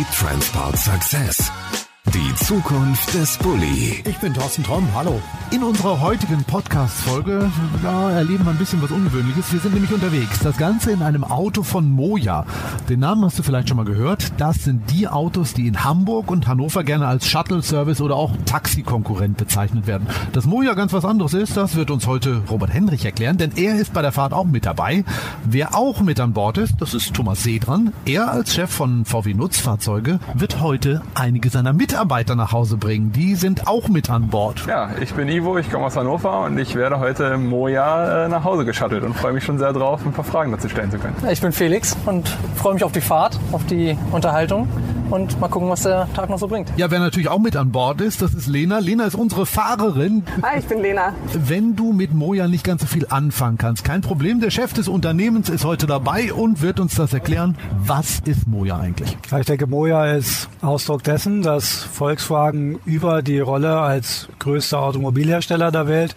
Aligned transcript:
Bully 0.00 0.12
Transport 0.12 0.76
Success. 0.78 1.79
Die 2.12 2.34
Zukunft 2.34 3.14
des 3.14 3.38
Bulli. 3.38 4.02
Ich 4.04 4.18
bin 4.18 4.34
Thorsten 4.34 4.64
Tromm, 4.64 4.88
hallo. 4.96 5.20
In 5.52 5.62
unserer 5.62 6.00
heutigen 6.00 6.42
Podcast-Folge 6.42 7.50
erleben 7.84 8.44
wir 8.44 8.50
ein 8.50 8.58
bisschen 8.58 8.82
was 8.82 8.90
Ungewöhnliches. 8.90 9.52
Wir 9.52 9.60
sind 9.60 9.74
nämlich 9.74 9.92
unterwegs. 9.92 10.40
Das 10.40 10.56
Ganze 10.56 10.90
in 10.90 11.02
einem 11.02 11.22
Auto 11.22 11.62
von 11.62 11.88
Moja. 11.88 12.46
Den 12.88 13.00
Namen 13.00 13.24
hast 13.24 13.38
du 13.38 13.44
vielleicht 13.44 13.68
schon 13.68 13.76
mal 13.76 13.84
gehört. 13.84 14.32
Das 14.38 14.64
sind 14.64 14.90
die 14.90 15.06
Autos, 15.06 15.54
die 15.54 15.68
in 15.68 15.84
Hamburg 15.84 16.30
und 16.32 16.48
Hannover 16.48 16.82
gerne 16.82 17.06
als 17.06 17.28
Shuttle-Service 17.28 18.00
oder 18.00 18.16
auch 18.16 18.32
Taxi-Konkurrent 18.44 19.36
bezeichnet 19.36 19.86
werden. 19.86 20.08
Dass 20.32 20.46
Moja 20.46 20.74
ganz 20.74 20.92
was 20.92 21.04
anderes 21.04 21.34
ist, 21.34 21.56
das 21.56 21.76
wird 21.76 21.92
uns 21.92 22.08
heute 22.08 22.42
Robert 22.50 22.72
Henrich 22.72 23.04
erklären, 23.04 23.38
denn 23.38 23.52
er 23.54 23.76
ist 23.76 23.92
bei 23.92 24.02
der 24.02 24.12
Fahrt 24.12 24.32
auch 24.32 24.46
mit 24.46 24.66
dabei. 24.66 25.04
Wer 25.44 25.76
auch 25.76 26.00
mit 26.00 26.18
an 26.18 26.32
Bord 26.32 26.58
ist, 26.58 26.74
das 26.80 26.94
ist 26.94 27.14
Thomas 27.14 27.44
Sedran. 27.44 27.92
Er 28.04 28.32
als 28.32 28.54
Chef 28.54 28.70
von 28.70 29.04
VW 29.04 29.34
Nutzfahrzeuge 29.34 30.18
wird 30.34 30.60
heute 30.60 31.02
einige 31.14 31.50
seiner 31.50 31.72
Mitarbeiter 31.72 31.99
Mitarbeiter 32.00 32.34
nach 32.34 32.52
Hause 32.52 32.78
bringen. 32.78 33.12
Die 33.12 33.34
sind 33.34 33.66
auch 33.66 33.88
mit 33.88 34.08
an 34.08 34.28
Bord. 34.28 34.64
Ja, 34.66 34.88
ich 35.02 35.12
bin 35.12 35.28
Ivo, 35.28 35.58
ich 35.58 35.70
komme 35.70 35.84
aus 35.84 35.96
Hannover 35.96 36.44
und 36.44 36.56
ich 36.56 36.74
werde 36.74 36.98
heute 36.98 37.36
Moja 37.36 38.24
äh, 38.24 38.28
nach 38.30 38.42
Hause 38.42 38.64
geschattelt 38.64 39.04
und 39.04 39.12
freue 39.12 39.34
mich 39.34 39.44
schon 39.44 39.58
sehr 39.58 39.74
drauf, 39.74 40.00
ein 40.06 40.12
paar 40.12 40.24
Fragen 40.24 40.50
dazu 40.50 40.70
stellen 40.70 40.90
zu 40.90 40.98
können. 40.98 41.14
Ich 41.30 41.42
bin 41.42 41.52
Felix 41.52 41.94
und 42.06 42.26
freue 42.56 42.72
mich 42.72 42.84
auf 42.84 42.92
die 42.92 43.02
Fahrt, 43.02 43.38
auf 43.52 43.66
die 43.66 43.98
Unterhaltung 44.12 44.66
und 45.10 45.40
mal 45.40 45.48
gucken, 45.48 45.68
was 45.68 45.82
der 45.82 46.08
Tag 46.14 46.30
noch 46.30 46.38
so 46.38 46.48
bringt. 46.48 46.72
Ja, 46.76 46.90
wer 46.90 47.00
natürlich 47.00 47.28
auch 47.28 47.38
mit 47.38 47.56
an 47.56 47.72
Bord 47.72 48.00
ist, 48.00 48.22
das 48.22 48.34
ist 48.34 48.46
Lena. 48.46 48.78
Lena 48.78 49.04
ist 49.04 49.14
unsere 49.14 49.46
Fahrerin. 49.46 50.24
Hi, 50.42 50.58
ich 50.58 50.66
bin 50.66 50.80
Lena. 50.80 51.14
Wenn 51.32 51.76
du 51.76 51.92
mit 51.92 52.14
Moja 52.14 52.48
nicht 52.48 52.64
ganz 52.64 52.82
so 52.82 52.86
viel 52.86 53.06
anfangen 53.08 53.58
kannst, 53.58 53.84
kein 53.84 54.00
Problem. 54.00 54.40
Der 54.40 54.50
Chef 54.50 54.72
des 54.72 54.88
Unternehmens 54.88 55.48
ist 55.48 55.64
heute 55.64 55.86
dabei 55.86 56.32
und 56.32 56.62
wird 56.62 56.80
uns 56.80 56.94
das 56.94 57.12
erklären. 57.12 57.56
Was 57.84 58.20
ist 58.20 58.46
Moja 58.46 58.78
eigentlich? 58.78 59.16
Ich 59.38 59.46
denke, 59.46 59.66
Moja 59.66 60.06
ist 60.12 60.48
Ausdruck 60.62 61.02
dessen, 61.02 61.42
dass 61.42 61.68
Volkswagen 61.70 62.78
über 62.84 63.22
die 63.22 63.40
Rolle 63.40 63.80
als 63.80 64.28
größter 64.38 64.80
Automobilhersteller 64.80 65.70
der 65.72 65.88
Welt 65.88 66.14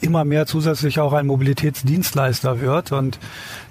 immer 0.00 0.24
mehr 0.24 0.46
zusätzlich 0.46 1.00
auch 1.00 1.12
ein 1.12 1.26
Mobilitätsdienstleister 1.26 2.60
wird 2.60 2.92
und 2.92 3.18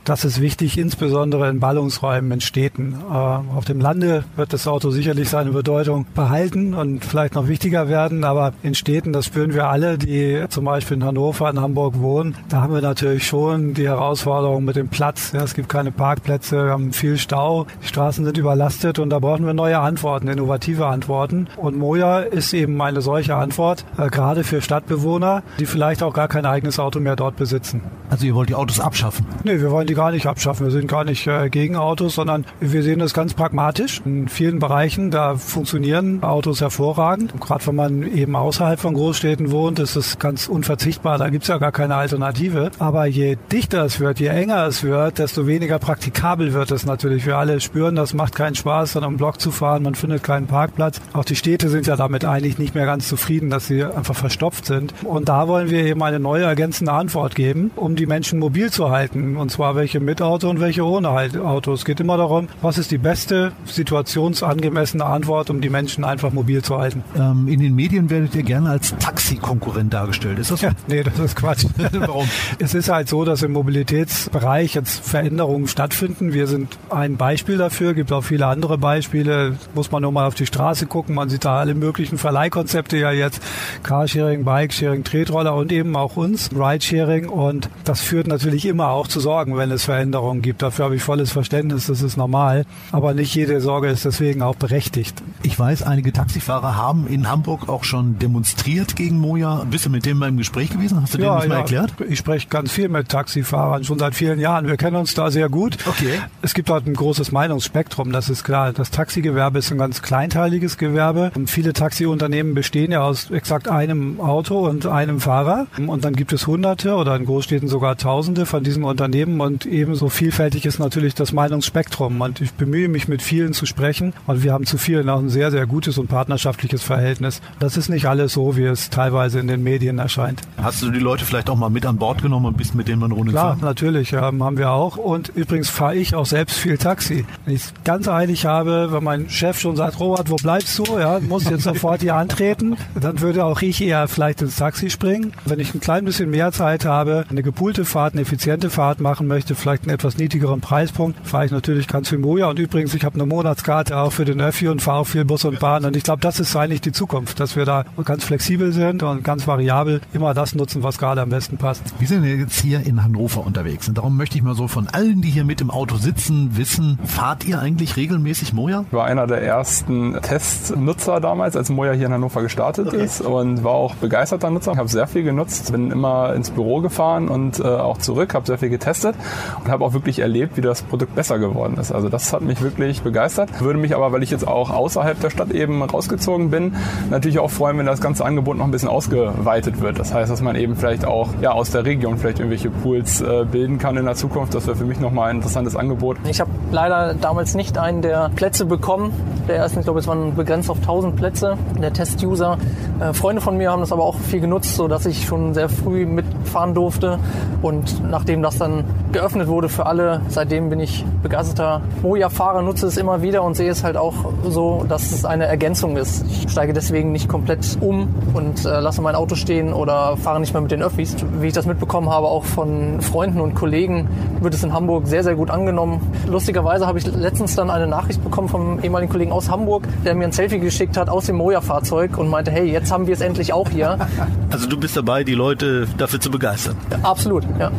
das 0.05 0.23
ist 0.23 0.39
wichtig, 0.39 0.77
insbesondere 0.77 1.49
in 1.49 1.59
Ballungsräumen, 1.59 2.31
in 2.31 2.41
Städten. 2.41 2.93
Äh, 2.93 3.13
auf 3.13 3.65
dem 3.65 3.81
Lande 3.81 4.23
wird 4.35 4.53
das 4.53 4.67
Auto 4.67 4.91
sicherlich 4.91 5.29
seine 5.29 5.51
Bedeutung 5.51 6.05
behalten 6.13 6.75
und 6.75 7.03
vielleicht 7.03 7.33
noch 7.33 7.47
wichtiger 7.47 7.89
werden, 7.89 8.23
aber 8.23 8.53
in 8.61 8.75
Städten, 8.75 9.13
das 9.13 9.25
spüren 9.25 9.53
wir 9.53 9.67
alle, 9.67 9.97
die 9.97 10.45
zum 10.49 10.65
Beispiel 10.65 10.97
in 10.97 11.03
Hannover, 11.03 11.49
in 11.49 11.59
Hamburg 11.59 11.99
wohnen, 11.99 12.35
da 12.49 12.61
haben 12.61 12.73
wir 12.73 12.81
natürlich 12.81 13.25
schon 13.25 13.73
die 13.73 13.87
Herausforderung 13.87 14.63
mit 14.63 14.75
dem 14.75 14.89
Platz. 14.89 15.33
Es 15.33 15.55
gibt 15.55 15.69
keine 15.69 15.91
Parkplätze, 15.91 16.65
wir 16.65 16.71
haben 16.71 16.93
viel 16.93 17.17
Stau, 17.17 17.65
die 17.81 17.87
Straßen 17.87 18.23
sind 18.23 18.37
überlastet 18.37 18.99
und 18.99 19.09
da 19.09 19.19
brauchen 19.19 19.45
wir 19.45 19.53
neue 19.53 19.79
Antworten, 19.79 20.27
innovative 20.27 20.85
Antworten. 20.85 21.47
Und 21.57 21.77
Moja 21.77 22.19
ist 22.19 22.53
eben 22.53 22.79
eine 22.79 23.01
solche 23.01 23.35
Antwort, 23.35 23.85
äh, 23.97 24.09
gerade 24.09 24.43
für 24.43 24.61
Stadtbewohner, 24.61 25.41
die 25.59 25.65
vielleicht 25.65 26.03
auch 26.03 26.13
gar 26.13 26.27
kein 26.27 26.45
eigenes 26.45 26.79
Auto 26.79 26.99
mehr 26.99 27.15
dort 27.15 27.37
besitzen. 27.37 27.81
Also 28.11 28.27
ihr 28.27 28.35
wollt 28.35 28.49
die 28.49 28.55
Autos 28.55 28.79
abschaffen? 28.79 29.25
Nee, 29.43 29.59
wir 29.59 29.71
wollen 29.71 29.87
die 29.87 29.94
gar 29.95 30.11
nicht 30.11 30.27
abschaffen. 30.27 30.65
Wir 30.65 30.71
sind 30.71 30.87
gar 30.87 31.03
nicht 31.03 31.25
äh, 31.27 31.49
gegen 31.49 31.75
Autos, 31.75 32.15
sondern 32.15 32.45
wir 32.59 32.83
sehen 32.83 32.99
das 32.99 33.13
ganz 33.13 33.33
pragmatisch. 33.33 34.01
In 34.05 34.27
vielen 34.27 34.59
Bereichen, 34.59 35.11
da 35.11 35.35
funktionieren 35.35 36.21
Autos 36.23 36.61
hervorragend. 36.61 37.33
Gerade 37.39 37.65
wenn 37.67 37.75
man 37.75 38.03
eben 38.15 38.35
außerhalb 38.35 38.79
von 38.79 38.93
Großstädten 38.93 39.51
wohnt, 39.51 39.79
ist 39.79 39.95
es 39.95 40.19
ganz 40.19 40.47
unverzichtbar. 40.47 41.17
Da 41.17 41.29
gibt's 41.29 41.47
ja 41.47 41.57
gar 41.57 41.71
keine 41.71 41.95
Alternative. 41.95 42.71
Aber 42.79 43.05
je 43.05 43.37
dichter 43.51 43.85
es 43.85 43.99
wird, 43.99 44.19
je 44.19 44.27
enger 44.27 44.67
es 44.67 44.83
wird, 44.83 45.19
desto 45.19 45.47
weniger 45.47 45.79
praktikabel 45.79 46.53
wird 46.53 46.71
es 46.71 46.85
natürlich. 46.85 47.25
Wir 47.25 47.37
alle 47.37 47.59
spüren, 47.59 47.95
das 47.95 48.13
macht 48.13 48.35
keinen 48.35 48.55
Spaß, 48.55 48.93
dann 48.93 49.03
am 49.03 49.17
Block 49.17 49.39
zu 49.39 49.51
fahren. 49.51 49.83
Man 49.83 49.95
findet 49.95 50.23
keinen 50.23 50.47
Parkplatz. 50.47 51.01
Auch 51.13 51.25
die 51.25 51.35
Städte 51.35 51.69
sind 51.69 51.87
ja 51.87 51.95
damit 51.95 52.25
eigentlich 52.25 52.57
nicht 52.57 52.75
mehr 52.75 52.85
ganz 52.85 53.07
zufrieden, 53.07 53.49
dass 53.49 53.67
sie 53.67 53.83
einfach 53.83 54.15
verstopft 54.15 54.65
sind. 54.65 54.93
Und 55.03 55.29
da 55.29 55.47
wollen 55.47 55.69
wir 55.69 55.85
eben 55.85 56.01
eine 56.03 56.19
neue 56.19 56.43
ergänzende 56.43 56.91
Antwort 56.91 57.35
geben, 57.35 57.71
um 57.75 57.95
die 57.95 58.05
Menschen 58.05 58.39
mobil 58.39 58.71
zu 58.71 58.89
halten. 58.89 59.37
Und 59.37 59.51
zwar 59.51 59.75
welche 59.85 59.99
mit 59.99 60.19
Auto 60.19 60.49
und 60.49 60.59
welche 60.59 60.83
ohne 60.83 61.09
Auto. 61.09 61.71
Es 61.71 61.85
geht 61.85 61.99
immer 61.99 62.17
darum, 62.17 62.47
was 62.63 62.79
ist 62.79 62.89
die 62.89 62.97
beste 62.97 63.51
situationsangemessene 63.65 65.05
Antwort, 65.05 65.51
um 65.51 65.61
die 65.61 65.69
Menschen 65.69 66.03
einfach 66.03 66.33
mobil 66.33 66.63
zu 66.63 66.79
halten. 66.79 67.03
Ähm, 67.15 67.47
in 67.47 67.59
den 67.59 67.75
Medien 67.75 68.09
werdet 68.09 68.33
ihr 68.33 68.41
gerne 68.41 68.71
als 68.71 68.95
Taxi-Konkurrent 68.97 69.93
dargestellt. 69.93 70.39
Ist 70.39 70.49
das 70.49 70.61
so? 70.61 70.65
Ja, 70.65 70.71
nee, 70.87 71.03
das 71.03 71.19
ist 71.19 71.35
Quatsch. 71.35 71.65
Warum? 71.93 72.27
Es 72.57 72.73
ist 72.73 72.89
halt 72.89 73.09
so, 73.09 73.25
dass 73.25 73.43
im 73.43 73.51
Mobilitätsbereich 73.51 74.73
jetzt 74.73 75.07
Veränderungen 75.07 75.67
stattfinden. 75.67 76.33
Wir 76.33 76.47
sind 76.47 76.79
ein 76.89 77.17
Beispiel 77.17 77.59
dafür, 77.59 77.93
gibt 77.93 78.11
auch 78.11 78.23
viele 78.23 78.47
andere 78.47 78.79
Beispiele. 78.79 79.55
Muss 79.75 79.91
man 79.91 80.01
nur 80.01 80.11
mal 80.11 80.25
auf 80.25 80.33
die 80.33 80.47
Straße 80.47 80.87
gucken. 80.87 81.13
Man 81.13 81.29
sieht 81.29 81.45
da 81.45 81.59
alle 81.59 81.75
möglichen 81.75 82.17
Verleihkonzepte 82.17 82.97
ja 82.97 83.11
jetzt. 83.11 83.39
Carsharing, 83.83 84.45
Bikesharing, 84.45 85.03
Tretroller 85.03 85.53
und 85.53 85.71
eben 85.71 85.95
auch 85.95 86.17
uns, 86.17 86.49
Ridesharing. 86.55 87.29
Und 87.29 87.69
das 87.83 88.01
führt 88.01 88.25
natürlich 88.25 88.65
immer 88.65 88.87
auch 88.87 89.07
zu 89.07 89.19
Sorgen, 89.19 89.55
wenn 89.57 89.74
es 89.75 89.85
Veränderungen 89.85 90.41
gibt. 90.41 90.61
Dafür 90.61 90.85
habe 90.85 90.95
ich 90.95 91.03
volles 91.03 91.31
Verständnis, 91.31 91.87
das 91.87 92.01
ist 92.01 92.17
normal. 92.17 92.65
Aber 92.91 93.13
nicht 93.13 93.35
jede 93.35 93.61
Sorge 93.61 93.89
ist 93.89 94.05
deswegen 94.05 94.41
auch 94.41 94.55
berechtigt. 94.55 95.21
Ich 95.43 95.57
weiß, 95.57 95.83
einige 95.83 96.11
Taxifahrer 96.11 96.75
haben 96.75 97.07
in 97.07 97.29
Hamburg 97.29 97.69
auch 97.69 97.83
schon 97.83 98.17
demonstriert 98.17 98.95
gegen 98.95 99.19
Moja. 99.19 99.65
Bist 99.69 99.85
du 99.85 99.89
mit 99.89 100.05
dem 100.05 100.17
mal 100.17 100.29
im 100.29 100.37
Gespräch 100.37 100.69
gewesen? 100.69 101.01
Hast 101.01 101.13
du 101.13 101.19
ja, 101.19 101.25
denen 101.25 101.35
das 101.35 101.43
ja. 101.43 101.49
mal 101.49 101.59
erklärt? 101.59 101.93
Ich 102.09 102.19
spreche 102.19 102.47
ganz 102.47 102.71
viel 102.71 102.89
mit 102.89 103.09
Taxifahrern, 103.09 103.83
schon 103.83 103.99
seit 103.99 104.15
vielen 104.15 104.39
Jahren. 104.39 104.67
Wir 104.67 104.77
kennen 104.77 104.95
uns 104.95 105.13
da 105.13 105.29
sehr 105.29 105.49
gut. 105.49 105.77
Okay. 105.85 106.19
Es 106.41 106.53
gibt 106.53 106.69
dort 106.69 106.87
ein 106.87 106.93
großes 106.93 107.31
Meinungsspektrum, 107.31 108.11
das 108.11 108.29
ist 108.29 108.43
klar. 108.43 108.73
Das 108.73 108.91
Taxigewerbe 108.91 109.59
ist 109.59 109.71
ein 109.71 109.77
ganz 109.77 110.01
kleinteiliges 110.01 110.77
Gewerbe. 110.77 111.31
Und 111.35 111.49
viele 111.49 111.73
Taxiunternehmen 111.73 112.53
bestehen 112.53 112.91
ja 112.91 113.01
aus 113.01 113.29
exakt 113.31 113.67
einem 113.67 114.19
Auto 114.19 114.65
und 114.67 114.85
einem 114.85 115.19
Fahrer. 115.19 115.67
Und 115.85 116.05
dann 116.05 116.15
gibt 116.15 116.33
es 116.33 116.47
Hunderte 116.47 116.95
oder 116.95 117.15
in 117.15 117.25
Großstädten 117.25 117.67
sogar 117.67 117.97
Tausende 117.97 118.45
von 118.45 118.63
diesen 118.63 118.83
Unternehmen 118.83 119.41
und 119.41 119.64
ebenso 119.65 120.09
vielfältig 120.09 120.65
ist 120.65 120.79
natürlich 120.79 121.15
das 121.15 121.33
Meinungsspektrum. 121.33 122.21
Und 122.21 122.41
ich 122.41 122.53
bemühe 122.53 122.87
mich, 122.87 123.07
mit 123.07 123.21
vielen 123.21 123.53
zu 123.53 123.65
sprechen. 123.65 124.13
Und 124.27 124.43
wir 124.43 124.53
haben 124.53 124.65
zu 124.65 124.77
vielen 124.77 125.09
auch 125.09 125.19
ein 125.19 125.29
sehr, 125.29 125.51
sehr 125.51 125.65
gutes 125.65 125.97
und 125.97 126.07
partnerschaftliches 126.07 126.83
Verhältnis. 126.83 127.41
Das 127.59 127.77
ist 127.77 127.89
nicht 127.89 128.07
alles 128.07 128.33
so, 128.33 128.57
wie 128.57 128.63
es 128.63 128.89
teilweise 128.89 129.39
in 129.39 129.47
den 129.47 129.63
Medien 129.63 129.99
erscheint. 129.99 130.41
Hast 130.61 130.81
du 130.81 130.91
die 130.91 130.99
Leute 130.99 131.25
vielleicht 131.25 131.49
auch 131.49 131.55
mal 131.57 131.69
mit 131.69 131.85
an 131.85 131.97
Bord 131.97 132.21
genommen 132.21 132.47
und 132.47 132.57
bist 132.57 132.75
mit 132.75 132.87
denen 132.87 133.03
eine 133.03 133.13
Runde 133.13 133.31
Klar, 133.31 133.55
gefahren? 133.55 133.67
natürlich, 133.67 134.13
ähm, 134.13 134.43
haben 134.43 134.57
wir 134.57 134.71
auch. 134.71 134.97
Und 134.97 135.29
übrigens 135.29 135.69
fahre 135.69 135.95
ich 135.95 136.15
auch 136.15 136.25
selbst 136.25 136.57
viel 136.57 136.77
Taxi. 136.77 137.25
Wenn 137.45 137.55
ich 137.55 137.63
es 137.63 137.73
ganz 137.83 138.07
eilig 138.07 138.45
habe, 138.45 138.91
wenn 138.91 139.03
mein 139.03 139.29
Chef 139.29 139.59
schon 139.59 139.75
sagt, 139.75 139.99
Robert, 139.99 140.29
wo 140.29 140.35
bleibst 140.35 140.77
du? 140.79 140.83
Ja, 140.97 141.19
muss 141.19 141.49
jetzt 141.49 141.63
sofort 141.63 142.01
hier 142.01 142.15
antreten. 142.15 142.77
Dann 142.99 143.21
würde 143.21 143.45
auch 143.45 143.61
ich 143.61 143.81
eher 143.81 144.07
vielleicht 144.07 144.41
ins 144.41 144.55
Taxi 144.55 144.89
springen. 144.89 145.33
Wenn 145.45 145.59
ich 145.59 145.73
ein 145.73 145.79
klein 145.79 146.05
bisschen 146.05 146.29
mehr 146.29 146.51
Zeit 146.51 146.85
habe, 146.85 147.25
eine 147.29 147.43
gepoolte 147.43 147.85
Fahrt, 147.85 148.13
eine 148.13 148.21
effiziente 148.21 148.69
Fahrt 148.69 148.99
machen 148.99 149.27
möchte, 149.27 149.54
vielleicht 149.55 149.83
einen 149.83 149.93
etwas 149.93 150.17
niedrigeren 150.17 150.61
Preispunkt, 150.61 151.25
fahre 151.25 151.45
ich 151.45 151.51
natürlich 151.51 151.87
ganz 151.87 152.09
viel 152.09 152.17
Moja. 152.17 152.47
Und 152.47 152.59
übrigens, 152.59 152.93
ich 152.93 153.03
habe 153.03 153.15
eine 153.15 153.25
Monatskarte 153.25 153.97
auch 153.97 154.11
für 154.11 154.25
den 154.25 154.41
Öffi 154.41 154.67
und 154.67 154.81
fahre 154.81 154.99
auch 154.99 155.07
viel 155.07 155.25
Bus 155.25 155.45
und 155.45 155.59
Bahn. 155.59 155.85
Und 155.85 155.95
ich 155.95 156.03
glaube, 156.03 156.21
das 156.21 156.39
ist 156.39 156.55
eigentlich 156.55 156.81
die 156.81 156.91
Zukunft, 156.91 157.39
dass 157.39 157.55
wir 157.55 157.65
da 157.65 157.85
ganz 158.03 158.23
flexibel 158.23 158.71
sind 158.71 159.03
und 159.03 159.23
ganz 159.23 159.47
variabel 159.47 160.01
immer 160.13 160.33
das 160.33 160.55
nutzen, 160.55 160.83
was 160.83 160.97
gerade 160.97 161.21
am 161.21 161.29
besten 161.29 161.57
passt. 161.57 161.81
Wir 161.99 162.07
sind 162.07 162.23
jetzt 162.23 162.59
hier 162.59 162.85
in 162.85 163.03
Hannover 163.03 163.45
unterwegs 163.45 163.87
und 163.87 163.97
darum 163.97 164.17
möchte 164.17 164.37
ich 164.37 164.43
mal 164.43 164.55
so 164.55 164.67
von 164.67 164.87
allen, 164.87 165.21
die 165.21 165.29
hier 165.29 165.45
mit 165.45 165.61
im 165.61 165.71
Auto 165.71 165.97
sitzen, 165.97 166.57
wissen, 166.57 166.99
fahrt 167.05 167.45
ihr 167.45 167.59
eigentlich 167.59 167.95
regelmäßig 167.97 168.53
Moja? 168.53 168.85
Ich 168.87 168.93
war 168.93 169.05
einer 169.05 169.27
der 169.27 169.41
ersten 169.41 170.19
Testnutzer 170.21 171.19
damals, 171.19 171.55
als 171.55 171.69
Moja 171.69 171.93
hier 171.93 172.07
in 172.07 172.13
Hannover 172.13 172.41
gestartet 172.41 172.87
okay. 172.87 173.03
ist 173.03 173.21
und 173.21 173.63
war 173.63 173.73
auch 173.73 173.95
begeisterter 173.95 174.49
Nutzer. 174.49 174.73
Ich 174.73 174.77
habe 174.77 174.89
sehr 174.89 175.07
viel 175.07 175.23
genutzt, 175.23 175.71
bin 175.71 175.91
immer 175.91 176.33
ins 176.33 176.51
Büro 176.51 176.81
gefahren 176.81 177.27
und 177.27 177.59
äh, 177.59 177.63
auch 177.63 177.97
zurück, 177.97 178.33
habe 178.33 178.45
sehr 178.45 178.57
viel 178.57 178.69
getestet 178.69 179.15
und 179.63 179.71
habe 179.71 179.83
auch 179.83 179.93
wirklich 179.93 180.19
erlebt, 180.19 180.57
wie 180.57 180.61
das 180.61 180.81
Produkt 180.81 181.15
besser 181.15 181.39
geworden 181.39 181.77
ist. 181.79 181.91
Also 181.91 182.09
das 182.09 182.33
hat 182.33 182.41
mich 182.41 182.61
wirklich 182.61 183.01
begeistert. 183.01 183.61
Würde 183.61 183.79
mich 183.79 183.95
aber, 183.95 184.11
weil 184.11 184.23
ich 184.23 184.31
jetzt 184.31 184.47
auch 184.47 184.69
außerhalb 184.69 185.19
der 185.19 185.29
Stadt 185.29 185.51
eben 185.51 185.81
rausgezogen 185.83 186.49
bin, 186.49 186.75
natürlich 187.09 187.39
auch 187.39 187.51
freuen, 187.51 187.77
wenn 187.77 187.85
das 187.85 188.01
ganze 188.01 188.25
Angebot 188.25 188.57
noch 188.57 188.65
ein 188.65 188.71
bisschen 188.71 188.89
ausgeweitet 188.89 189.81
wird. 189.81 189.99
Das 189.99 190.13
heißt, 190.13 190.31
dass 190.31 190.41
man 190.41 190.55
eben 190.55 190.75
vielleicht 190.75 191.05
auch 191.05 191.29
ja, 191.41 191.51
aus 191.51 191.71
der 191.71 191.85
Region 191.85 192.17
vielleicht 192.17 192.39
irgendwelche 192.39 192.69
Pools 192.69 193.21
äh, 193.21 193.45
bilden 193.49 193.77
kann 193.77 193.97
in 193.97 194.05
der 194.05 194.15
Zukunft. 194.15 194.53
Das 194.55 194.67
wäre 194.67 194.75
für 194.75 194.85
mich 194.85 194.99
nochmal 194.99 195.29
ein 195.29 195.37
interessantes 195.37 195.75
Angebot. 195.75 196.17
Ich 196.29 196.39
habe 196.39 196.51
leider 196.71 197.13
damals 197.13 197.55
nicht 197.55 197.77
einen 197.77 198.01
der 198.01 198.29
Plätze 198.35 198.65
bekommen. 198.65 199.11
Der 199.47 199.57
erste, 199.57 199.79
ich 199.79 199.85
glaube, 199.85 199.99
es 199.99 200.07
waren 200.07 200.35
begrenzt 200.35 200.69
auf 200.69 200.77
1000 200.77 201.15
Plätze, 201.15 201.57
der 201.81 201.93
Test-User. 201.93 202.57
Äh, 202.99 203.13
Freunde 203.13 203.41
von 203.41 203.57
mir 203.57 203.71
haben 203.71 203.81
das 203.81 203.91
aber 203.91 204.03
auch 204.03 204.17
viel 204.19 204.39
genutzt, 204.39 204.75
sodass 204.75 205.05
ich 205.05 205.25
schon 205.25 205.53
sehr 205.53 205.69
früh 205.69 206.05
mitfahren 206.05 206.73
durfte. 206.73 207.19
Und 207.61 208.09
nachdem 208.09 208.41
das 208.41 208.57
dann 208.57 208.83
geöffnet 209.11 209.24
geöffnet 209.25 209.47
wurde 209.47 209.69
für 209.69 209.87
alle. 209.87 210.21
Seitdem 210.27 210.69
bin 210.69 210.79
ich 210.79 211.03
begeisterter 211.23 211.81
Moja-Fahrer, 212.03 212.61
nutze 212.61 212.85
es 212.85 212.95
immer 212.95 213.23
wieder 213.23 213.41
und 213.41 213.55
sehe 213.55 213.71
es 213.71 213.83
halt 213.83 213.97
auch 213.97 214.13
so, 214.47 214.85
dass 214.87 215.11
es 215.11 215.25
eine 215.25 215.45
Ergänzung 215.45 215.97
ist. 215.97 216.23
Ich 216.27 216.51
steige 216.51 216.73
deswegen 216.73 217.11
nicht 217.11 217.27
komplett 217.27 217.75
um 217.81 218.13
und 218.35 218.63
äh, 218.65 218.79
lasse 218.81 219.01
mein 219.01 219.15
Auto 219.15 219.33
stehen 219.33 219.73
oder 219.73 220.15
fahre 220.17 220.39
nicht 220.39 220.53
mehr 220.53 220.61
mit 220.61 220.69
den 220.69 220.83
Öffis. 220.83 221.15
Wie 221.39 221.47
ich 221.47 221.53
das 221.53 221.65
mitbekommen 221.65 222.07
habe, 222.07 222.27
auch 222.27 222.43
von 222.43 223.01
Freunden 223.01 223.41
und 223.41 223.55
Kollegen, 223.55 224.07
wird 224.41 224.53
es 224.53 224.63
in 224.63 224.73
Hamburg 224.73 225.07
sehr, 225.07 225.23
sehr 225.23 225.33
gut 225.33 225.49
angenommen. 225.49 226.01
Lustigerweise 226.27 226.85
habe 226.85 226.99
ich 226.99 227.07
letztens 227.07 227.55
dann 227.55 227.71
eine 227.71 227.87
Nachricht 227.87 228.23
bekommen 228.23 228.47
vom 228.47 228.79
ehemaligen 228.83 229.11
Kollegen 229.11 229.31
aus 229.31 229.49
Hamburg, 229.49 229.87
der 230.05 230.13
mir 230.13 230.25
ein 230.25 230.33
Selfie 230.33 230.59
geschickt 230.59 230.97
hat 230.97 231.09
aus 231.09 231.25
dem 231.25 231.37
Moja-Fahrzeug 231.37 232.19
und 232.19 232.29
meinte, 232.29 232.51
hey, 232.51 232.71
jetzt 232.71 232.91
haben 232.91 233.07
wir 233.07 233.15
es 233.15 233.21
endlich 233.21 233.53
auch 233.53 233.69
hier. 233.69 233.97
Also 234.51 234.69
du 234.69 234.77
bist 234.77 234.95
dabei, 234.95 235.23
die 235.25 235.33
Leute 235.33 235.85
dafür 235.97 236.21
zu 236.21 236.31
begeistern. 236.31 236.77
Absolut, 237.03 237.43
ja. 237.59 237.71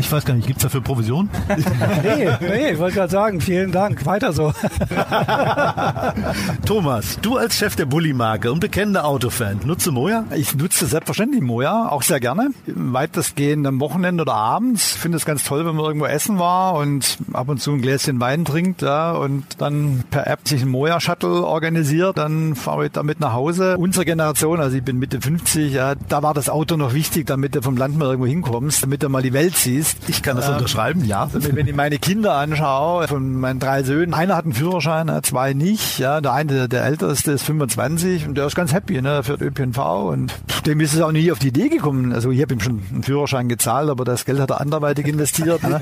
Ich 0.00 0.10
weiß 0.10 0.24
gar 0.24 0.32
nicht, 0.32 0.46
gibt's 0.46 0.62
dafür 0.62 0.80
Provision? 0.80 1.28
nee, 2.02 2.26
nee, 2.40 2.70
ich 2.70 2.78
wollte 2.78 2.96
gerade 2.96 3.12
sagen, 3.12 3.42
vielen 3.42 3.70
Dank. 3.70 4.06
Weiter 4.06 4.32
so. 4.32 4.50
Thomas, 6.64 7.18
du 7.20 7.36
als 7.36 7.58
Chef 7.58 7.76
der 7.76 7.84
Bulli-Marke 7.84 8.50
und 8.50 8.60
bekennender 8.60 9.04
Autofan, 9.04 9.60
nutze 9.64 9.90
Moja? 9.90 10.24
Ich 10.34 10.56
nutze 10.56 10.86
selbstverständlich 10.86 11.42
Moja, 11.42 11.90
auch 11.90 12.00
sehr 12.00 12.18
gerne. 12.18 12.52
Weitestgehend 12.66 13.66
am 13.66 13.78
Wochenende 13.78 14.22
oder 14.22 14.32
abends. 14.32 14.94
Ich 14.94 15.00
finde 15.00 15.18
es 15.18 15.26
ganz 15.26 15.44
toll, 15.44 15.66
wenn 15.66 15.76
man 15.76 15.84
irgendwo 15.84 16.06
essen 16.06 16.38
war 16.38 16.72
und 16.74 17.18
ab 17.34 17.50
und 17.50 17.60
zu 17.60 17.72
ein 17.72 17.82
Gläschen 17.82 18.20
Wein 18.20 18.46
trinkt 18.46 18.80
ja, 18.80 19.12
und 19.12 19.44
dann 19.58 20.04
per 20.10 20.26
App 20.26 20.48
sich 20.48 20.62
ein 20.62 20.68
Moja-Shuttle 20.68 21.44
organisiert. 21.44 22.16
Dann 22.16 22.54
fahre 22.54 22.86
ich 22.86 22.92
damit 22.92 23.20
nach 23.20 23.34
Hause. 23.34 23.76
Unsere 23.76 24.06
Generation, 24.06 24.60
also 24.60 24.78
ich 24.78 24.82
bin 24.82 24.98
Mitte 24.98 25.20
50, 25.20 25.74
ja, 25.74 25.94
da 25.94 26.22
war 26.22 26.32
das 26.32 26.48
Auto 26.48 26.78
noch 26.78 26.94
wichtig, 26.94 27.26
damit 27.26 27.54
du 27.54 27.60
vom 27.60 27.76
Land 27.76 27.98
mal 27.98 28.06
irgendwo 28.06 28.26
hinkommst, 28.26 28.82
damit 28.82 29.02
du 29.02 29.10
mal 29.10 29.22
die 29.22 29.34
Welt 29.34 29.56
siehst 29.56 29.89
ist. 29.94 30.08
Ich 30.08 30.22
kann 30.22 30.36
das 30.36 30.48
ähm, 30.48 30.54
unterschreiben, 30.54 31.04
ja. 31.04 31.28
Wenn 31.32 31.66
ich 31.66 31.74
meine 31.74 31.98
Kinder 31.98 32.34
anschaue, 32.34 33.08
von 33.08 33.34
meinen 33.34 33.60
drei 33.60 33.82
Söhnen, 33.82 34.14
einer 34.14 34.36
hat 34.36 34.44
einen 34.44 34.54
Führerschein, 34.54 35.10
zwei 35.22 35.54
nicht. 35.54 35.98
Ja, 35.98 36.20
der 36.20 36.32
eine, 36.32 36.68
der 36.68 36.84
älteste, 36.84 37.32
ist 37.32 37.44
25 37.44 38.26
und 38.26 38.36
der 38.36 38.46
ist 38.46 38.54
ganz 38.54 38.72
happy, 38.72 38.94
ne? 38.94 39.10
Der 39.10 39.22
fährt 39.22 39.40
ÖPNV 39.40 39.78
und 39.78 40.32
dem 40.66 40.80
ist 40.80 40.94
es 40.94 41.00
auch 41.00 41.12
nie 41.12 41.30
auf 41.32 41.38
die 41.38 41.48
Idee 41.48 41.68
gekommen. 41.68 42.12
Also 42.12 42.30
ich 42.30 42.40
habe 42.42 42.54
ihm 42.54 42.60
schon 42.60 42.82
einen 42.92 43.02
Führerschein 43.02 43.48
gezahlt, 43.48 43.88
aber 43.88 44.04
das 44.04 44.24
Geld 44.24 44.40
hat 44.40 44.50
er 44.50 44.60
anderweitig 44.60 45.06
investiert. 45.06 45.62
ne? 45.62 45.80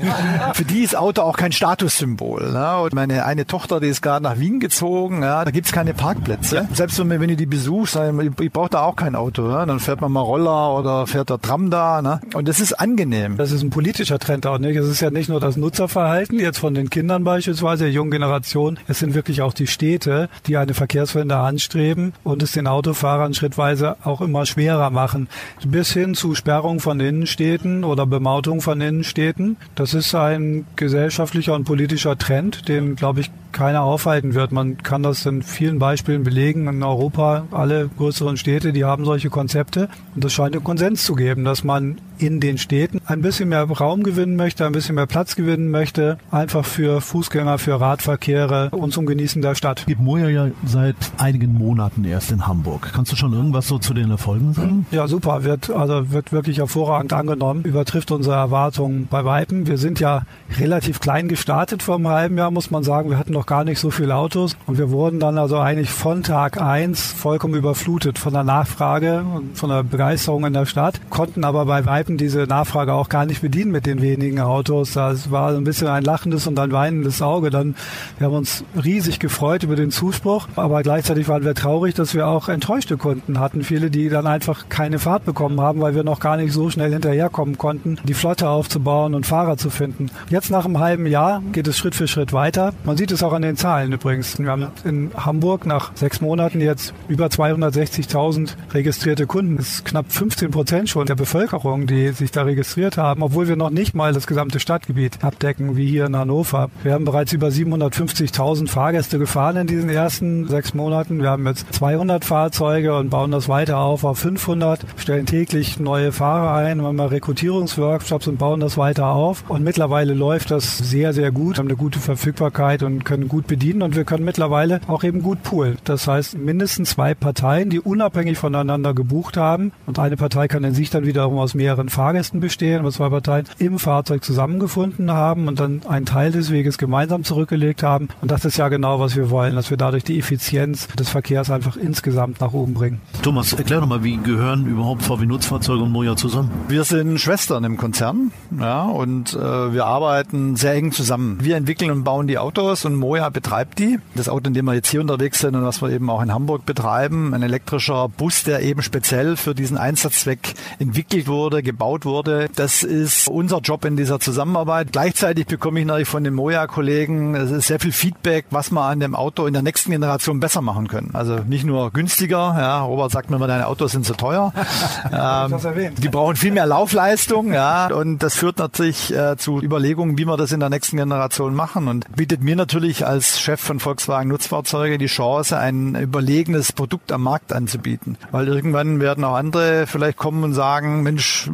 Für 0.53 0.65
die 0.65 0.81
ist 0.81 0.95
Auto 0.95 1.21
auch 1.21 1.37
kein 1.37 1.51
Statussymbol. 1.51 2.51
Ne? 2.51 2.77
Und 2.77 2.93
meine 2.93 3.25
eine 3.25 3.45
Tochter, 3.45 3.79
die 3.79 3.87
ist 3.87 4.01
gerade 4.01 4.23
nach 4.23 4.39
Wien 4.39 4.59
gezogen, 4.59 5.21
ja, 5.21 5.43
da 5.43 5.51
gibt's 5.51 5.71
keine 5.71 5.93
Parkplätze. 5.93 6.55
Ja. 6.55 6.67
Selbst 6.73 6.99
wenn, 6.99 7.09
wenn 7.09 7.29
ich 7.29 7.37
die 7.37 7.45
besuche, 7.45 8.13
ich, 8.21 8.45
ich 8.45 8.51
brauche 8.51 8.69
da 8.69 8.81
auch 8.81 8.95
kein 8.95 9.15
Auto. 9.15 9.43
Ne? 9.47 9.65
Dann 9.65 9.79
fährt 9.79 10.01
man 10.01 10.11
mal 10.11 10.21
Roller 10.21 10.77
oder 10.77 11.07
fährt 11.07 11.29
der 11.29 11.39
Tram 11.39 11.69
da. 11.69 12.01
Ne? 12.01 12.21
Und 12.33 12.47
das 12.47 12.59
ist 12.59 12.73
angenehm. 12.73 13.37
Das 13.37 13.51
ist 13.51 13.61
ein 13.61 13.69
politischer 13.99 14.19
Trend 14.19 14.47
auch 14.47 14.59
nicht. 14.59 14.77
Es 14.77 14.87
ist 14.87 15.01
ja 15.01 15.09
nicht 15.09 15.27
nur 15.27 15.41
das 15.41 15.57
Nutzerverhalten, 15.57 16.39
jetzt 16.39 16.57
von 16.57 16.73
den 16.73 16.89
Kindern 16.89 17.25
beispielsweise, 17.25 17.83
der 17.83 17.91
jungen 17.91 18.11
Generation. 18.11 18.79
Es 18.87 18.99
sind 18.99 19.13
wirklich 19.13 19.41
auch 19.41 19.51
die 19.51 19.67
Städte, 19.67 20.29
die 20.47 20.55
eine 20.55 20.73
Verkehrswende 20.73 21.35
anstreben 21.35 22.13
und 22.23 22.41
es 22.41 22.53
den 22.53 22.67
Autofahrern 22.67 23.33
schrittweise 23.33 23.97
auch 24.05 24.21
immer 24.21 24.45
schwerer 24.45 24.89
machen. 24.89 25.27
Bis 25.67 25.91
hin 25.91 26.15
zu 26.15 26.33
Sperrung 26.33 26.79
von 26.79 27.01
Innenstädten 27.01 27.83
oder 27.83 28.05
Bemautung 28.05 28.61
von 28.61 28.79
Innenstädten. 28.79 29.57
Das 29.75 29.93
ist 29.93 30.15
ein 30.15 30.65
gesellschaftlicher 30.77 31.53
und 31.53 31.65
politischer 31.65 32.17
Trend, 32.17 32.69
den, 32.69 32.95
glaube 32.95 33.19
ich, 33.19 33.31
keiner 33.51 33.81
aufhalten 33.81 34.33
wird. 34.33 34.51
Man 34.51 34.77
kann 34.77 35.03
das 35.03 35.25
in 35.25 35.41
vielen 35.41 35.79
Beispielen 35.79 36.23
belegen. 36.23 36.67
In 36.67 36.83
Europa, 36.83 37.47
alle 37.51 37.89
größeren 37.97 38.37
Städte, 38.37 38.73
die 38.73 38.85
haben 38.85 39.05
solche 39.05 39.29
Konzepte. 39.29 39.89
Und 40.15 40.25
es 40.25 40.33
scheint 40.33 40.55
einen 40.55 40.63
Konsens 40.63 41.03
zu 41.03 41.15
geben, 41.15 41.43
dass 41.43 41.63
man 41.63 41.97
in 42.19 42.39
den 42.39 42.57
Städten 42.57 42.99
ein 43.05 43.21
bisschen 43.21 43.49
mehr 43.49 43.63
Raum 43.63 44.03
gewinnen 44.03 44.35
möchte, 44.35 44.65
ein 44.65 44.71
bisschen 44.71 44.95
mehr 44.95 45.07
Platz 45.07 45.35
gewinnen 45.35 45.69
möchte, 45.71 46.17
einfach 46.31 46.65
für 46.65 47.01
Fußgänger, 47.01 47.57
für 47.57 47.79
Radverkehre 47.79 48.69
und 48.71 48.91
zum 48.91 49.05
Genießen 49.05 49.41
der 49.41 49.55
Stadt. 49.55 49.85
Gibt 49.87 50.01
Moja 50.01 50.27
ja 50.27 50.47
seit 50.65 50.95
einigen 51.17 51.53
Monaten 51.53 52.03
erst 52.03 52.31
in 52.31 52.45
Hamburg. 52.45 52.91
Kannst 52.93 53.11
du 53.11 53.15
schon 53.15 53.33
irgendwas 53.33 53.67
so 53.67 53.79
zu 53.79 53.93
den 53.93 54.11
Erfolgen 54.11 54.53
sagen? 54.53 54.85
Ja, 54.91 55.07
super. 55.07 55.43
Wird, 55.43 55.69
also 55.69 56.11
wird 56.11 56.31
wirklich 56.31 56.57
hervorragend 56.59 57.13
angenommen. 57.13 57.63
Übertrifft 57.63 58.11
unsere 58.11 58.35
Erwartungen 58.35 59.07
bei 59.09 59.23
Weitem. 59.25 59.67
Wir 59.67 59.77
sind 59.77 59.99
ja 59.99 60.23
relativ 60.57 60.99
klein 60.99 61.29
gestartet 61.29 61.83
vor 61.83 61.95
einem 61.95 62.09
halben 62.09 62.37
Jahr, 62.37 62.51
muss 62.51 62.71
man 62.71 62.83
sagen. 62.83 63.09
Wir 63.09 63.17
hatten 63.17 63.33
noch 63.39 63.45
gar 63.45 63.63
nicht 63.63 63.79
so 63.79 63.89
viele 63.89 64.15
Autos 64.15 64.57
und 64.67 64.77
wir 64.77 64.91
wurden 64.91 65.21
dann 65.21 65.37
also 65.37 65.59
eigentlich 65.59 65.91
von 65.91 66.23
Tag 66.23 66.61
eins 66.61 67.13
vollkommen 67.13 67.53
überflutet 67.53 68.19
von 68.19 68.33
der 68.33 68.43
Nachfrage 68.43 69.23
und 69.33 69.57
von 69.57 69.69
der 69.69 69.83
Begeisterung 69.83 70.45
in 70.45 70.51
der 70.51 70.65
Stadt, 70.65 70.99
konnten 71.09 71.45
aber 71.45 71.65
bei 71.65 71.85
Weitem 71.85 72.17
diese 72.17 72.39
Nachfrage 72.39 72.91
auch 72.91 73.07
gar 73.07 73.25
nicht 73.25 73.41
bedienen 73.41 73.71
mit 73.71 73.85
den 73.85 74.01
wenigen 74.01 74.41
Autos. 74.41 74.91
Das 74.91 75.31
war 75.31 75.51
ein 75.51 75.63
bisschen 75.63 75.87
ein 75.87 76.03
lachendes 76.03 76.47
und 76.47 76.59
ein 76.59 76.73
weinendes 76.73 77.21
Auge. 77.21 77.49
Dann, 77.49 77.75
wir 78.17 78.27
haben 78.27 78.35
uns 78.35 78.65
riesig 78.75 79.19
gefreut 79.19 79.63
über 79.63 79.77
den 79.77 79.89
Zuspruch, 79.89 80.49
aber 80.57 80.83
gleichzeitig 80.83 81.29
waren 81.29 81.45
wir 81.45 81.55
traurig, 81.55 81.95
dass 81.95 82.13
wir 82.13 82.27
auch 82.27 82.49
enttäuschte 82.49 82.97
Kunden 82.97 83.39
hatten. 83.39 83.63
Viele, 83.63 83.89
die 83.89 84.09
dann 84.09 84.27
einfach 84.27 84.67
keine 84.67 84.99
Fahrt 84.99 85.23
bekommen 85.23 85.61
haben, 85.61 85.79
weil 85.79 85.95
wir 85.95 86.03
noch 86.03 86.19
gar 86.19 86.35
nicht 86.35 86.51
so 86.51 86.69
schnell 86.69 86.91
hinterherkommen 86.91 87.57
konnten, 87.57 87.99
die 88.03 88.13
Flotte 88.13 88.49
aufzubauen 88.49 89.15
und 89.15 89.25
Fahrer 89.25 89.55
zu 89.55 89.69
finden. 89.69 90.11
Jetzt 90.29 90.51
nach 90.51 90.65
einem 90.65 90.79
halben 90.79 91.05
Jahr 91.05 91.41
geht 91.53 91.69
es 91.69 91.77
Schritt 91.77 91.95
für 91.95 92.09
Schritt 92.09 92.33
weiter. 92.33 92.73
Man 92.83 92.97
sieht 92.97 93.11
es 93.11 93.23
auch 93.23 93.28
an 93.33 93.41
den 93.41 93.57
Zahlen 93.57 93.91
übrigens. 93.91 94.37
Wir 94.39 94.49
haben 94.49 94.67
in 94.83 95.11
Hamburg 95.15 95.65
nach 95.65 95.95
sechs 95.95 96.21
Monaten 96.21 96.61
jetzt 96.61 96.93
über 97.07 97.27
260.000 97.27 98.55
registrierte 98.73 99.27
Kunden. 99.27 99.57
Das 99.57 99.67
ist 99.67 99.85
knapp 99.85 100.11
15 100.11 100.51
Prozent 100.51 100.89
schon 100.89 101.05
der 101.05 101.15
Bevölkerung, 101.15 101.87
die 101.87 102.09
sich 102.09 102.31
da 102.31 102.43
registriert 102.43 102.97
haben, 102.97 103.23
obwohl 103.23 103.47
wir 103.47 103.55
noch 103.55 103.69
nicht 103.69 103.93
mal 103.95 104.13
das 104.13 104.27
gesamte 104.27 104.59
Stadtgebiet 104.59 105.23
abdecken, 105.23 105.75
wie 105.75 105.87
hier 105.87 106.05
in 106.05 106.15
Hannover. 106.15 106.69
Wir 106.83 106.93
haben 106.93 107.05
bereits 107.05 107.33
über 107.33 107.47
750.000 107.47 108.67
Fahrgäste 108.67 109.19
gefahren 109.19 109.57
in 109.57 109.67
diesen 109.67 109.89
ersten 109.89 110.47
sechs 110.47 110.73
Monaten. 110.73 111.21
Wir 111.21 111.29
haben 111.29 111.45
jetzt 111.47 111.71
200 111.73 112.25
Fahrzeuge 112.25 112.95
und 112.97 113.09
bauen 113.09 113.31
das 113.31 113.49
weiter 113.49 113.77
auf 113.77 114.03
auf 114.03 114.19
500, 114.19 114.81
stellen 114.97 115.25
täglich 115.25 115.79
neue 115.79 116.11
Fahrer 116.11 116.53
ein, 116.53 116.81
haben 116.81 116.95
mal 116.95 117.07
Rekrutierungsworkshops 117.07 118.27
und 118.27 118.37
bauen 118.37 118.59
das 118.59 118.77
weiter 118.77 119.07
auf. 119.07 119.43
Und 119.49 119.63
mittlerweile 119.63 120.13
läuft 120.13 120.51
das 120.51 120.77
sehr, 120.77 121.13
sehr 121.13 121.31
gut, 121.31 121.55
wir 121.55 121.59
haben 121.59 121.67
eine 121.67 121.77
gute 121.77 121.99
Verfügbarkeit 121.99 122.83
und 122.83 123.05
können 123.05 123.18
gut 123.27 123.47
bedienen 123.47 123.81
und 123.81 123.95
wir 123.95 124.03
können 124.03 124.25
mittlerweile 124.25 124.81
auch 124.87 125.03
eben 125.03 125.21
gut 125.21 125.43
poolen. 125.43 125.77
Das 125.83 126.07
heißt, 126.07 126.37
mindestens 126.37 126.91
zwei 126.91 127.13
Parteien, 127.13 127.69
die 127.69 127.79
unabhängig 127.79 128.37
voneinander 128.37 128.93
gebucht 128.93 129.37
haben 129.37 129.71
und 129.85 129.99
eine 129.99 130.17
Partei 130.17 130.47
kann 130.47 130.63
in 130.63 130.73
sich 130.73 130.89
dann 130.89 131.05
wiederum 131.05 131.37
aus 131.37 131.53
mehreren 131.53 131.89
Fahrgästen 131.89 132.39
bestehen, 132.39 132.79
aber 132.79 132.91
zwei 132.91 133.09
Parteien 133.09 133.45
im 133.57 133.79
Fahrzeug 133.79 134.23
zusammengefunden 134.23 135.11
haben 135.11 135.47
und 135.47 135.59
dann 135.59 135.81
einen 135.87 136.05
Teil 136.05 136.31
des 136.31 136.51
Weges 136.51 136.77
gemeinsam 136.77 137.23
zurückgelegt 137.23 137.83
haben. 137.83 138.07
Und 138.21 138.31
das 138.31 138.45
ist 138.45 138.57
ja 138.57 138.69
genau, 138.69 138.99
was 138.99 139.15
wir 139.15 139.29
wollen, 139.29 139.55
dass 139.55 139.69
wir 139.69 139.77
dadurch 139.77 140.03
die 140.03 140.17
Effizienz 140.17 140.87
des 140.87 141.09
Verkehrs 141.09 141.49
einfach 141.49 141.75
insgesamt 141.77 142.41
nach 142.41 142.53
oben 142.53 142.73
bringen. 142.73 143.01
Thomas, 143.21 143.53
erklär 143.53 143.81
doch 143.81 143.87
mal, 143.87 144.03
wie 144.03 144.17
gehören 144.17 144.65
überhaupt 144.67 145.03
VW-Nutzfahrzeuge 145.03 145.83
und 145.83 145.91
Moja 145.91 146.15
zusammen? 146.15 146.51
Wir 146.67 146.83
sind 146.83 147.19
Schwestern 147.19 147.63
im 147.63 147.77
Konzern 147.77 148.31
ja, 148.57 148.83
und 148.83 149.33
äh, 149.33 149.73
wir 149.73 149.85
arbeiten 149.85 150.55
sehr 150.55 150.73
eng 150.73 150.91
zusammen. 150.91 151.37
Wir 151.41 151.55
entwickeln 151.55 151.91
und 151.91 152.03
bauen 152.03 152.27
die 152.27 152.37
Autos 152.37 152.85
und 152.85 152.95
Moja 152.95 153.08
betreibt 153.31 153.79
die. 153.79 153.99
Das 154.15 154.29
Auto, 154.29 154.47
in 154.47 154.53
dem 154.53 154.65
wir 154.65 154.73
jetzt 154.73 154.89
hier 154.89 155.01
unterwegs 155.01 155.39
sind 155.39 155.55
und 155.55 155.63
was 155.65 155.81
wir 155.81 155.89
eben 155.89 156.09
auch 156.09 156.21
in 156.21 156.31
Hamburg 156.31 156.65
betreiben, 156.65 157.33
ein 157.33 157.41
elektrischer 157.41 158.07
Bus, 158.07 158.43
der 158.43 158.61
eben 158.61 158.81
speziell 158.81 159.35
für 159.35 159.55
diesen 159.55 159.77
Einsatzzweck 159.77 160.53
entwickelt 160.79 161.27
wurde, 161.27 161.63
gebaut 161.63 162.05
wurde. 162.05 162.49
Das 162.55 162.83
ist 162.83 163.27
unser 163.27 163.59
Job 163.59 163.85
in 163.85 163.97
dieser 163.97 164.19
Zusammenarbeit. 164.19 164.91
Gleichzeitig 164.91 165.47
bekomme 165.47 165.79
ich 165.79 165.85
natürlich 165.85 166.07
von 166.07 166.23
den 166.23 166.33
Moja-Kollegen 166.33 167.59
sehr 167.59 167.79
viel 167.79 167.91
Feedback, 167.91 168.45
was 168.51 168.71
wir 168.71 168.81
an 168.81 168.99
dem 168.99 169.15
Auto 169.15 169.45
in 169.45 169.53
der 169.53 169.61
nächsten 169.61 169.91
Generation 169.91 170.39
besser 170.39 170.61
machen 170.61 170.87
können. 170.87 171.11
Also 171.13 171.37
nicht 171.37 171.65
nur 171.65 171.91
günstiger. 171.91 172.55
Ja, 172.57 172.81
Robert 172.81 173.11
sagt 173.11 173.29
mir 173.29 173.37
immer, 173.37 173.47
deine 173.47 173.67
Autos 173.67 173.91
sind 173.91 174.05
zu 174.05 174.13
teuer. 174.13 174.53
ähm, 175.11 175.95
die 175.97 176.09
brauchen 176.09 176.35
viel 176.35 176.51
mehr 176.51 176.65
Laufleistung. 176.65 177.53
Ja, 177.53 177.87
und 177.87 178.19
das 178.19 178.35
führt 178.35 178.59
natürlich 178.59 179.13
äh, 179.13 179.37
zu 179.37 179.61
Überlegungen, 179.61 180.17
wie 180.17 180.25
wir 180.25 180.37
das 180.37 180.51
in 180.51 180.59
der 180.59 180.69
nächsten 180.69 180.97
Generation 180.97 181.55
machen 181.55 181.87
und 181.87 182.05
bietet 182.15 182.43
mir 182.43 182.55
natürlich 182.55 182.98
als 183.05 183.39
Chef 183.39 183.59
von 183.59 183.79
Volkswagen 183.79 184.29
Nutzfahrzeuge 184.29 184.97
die 184.97 185.07
Chance, 185.07 185.57
ein 185.57 185.95
überlegenes 185.95 186.71
Produkt 186.71 187.11
am 187.11 187.23
Markt 187.23 187.53
anzubieten. 187.53 188.17
Weil 188.31 188.47
irgendwann 188.47 188.99
werden 188.99 189.23
auch 189.23 189.35
andere 189.35 189.85
vielleicht 189.87 190.17
kommen 190.17 190.43
und 190.43 190.53
sagen, 190.53 191.03
Mensch, 191.03 191.49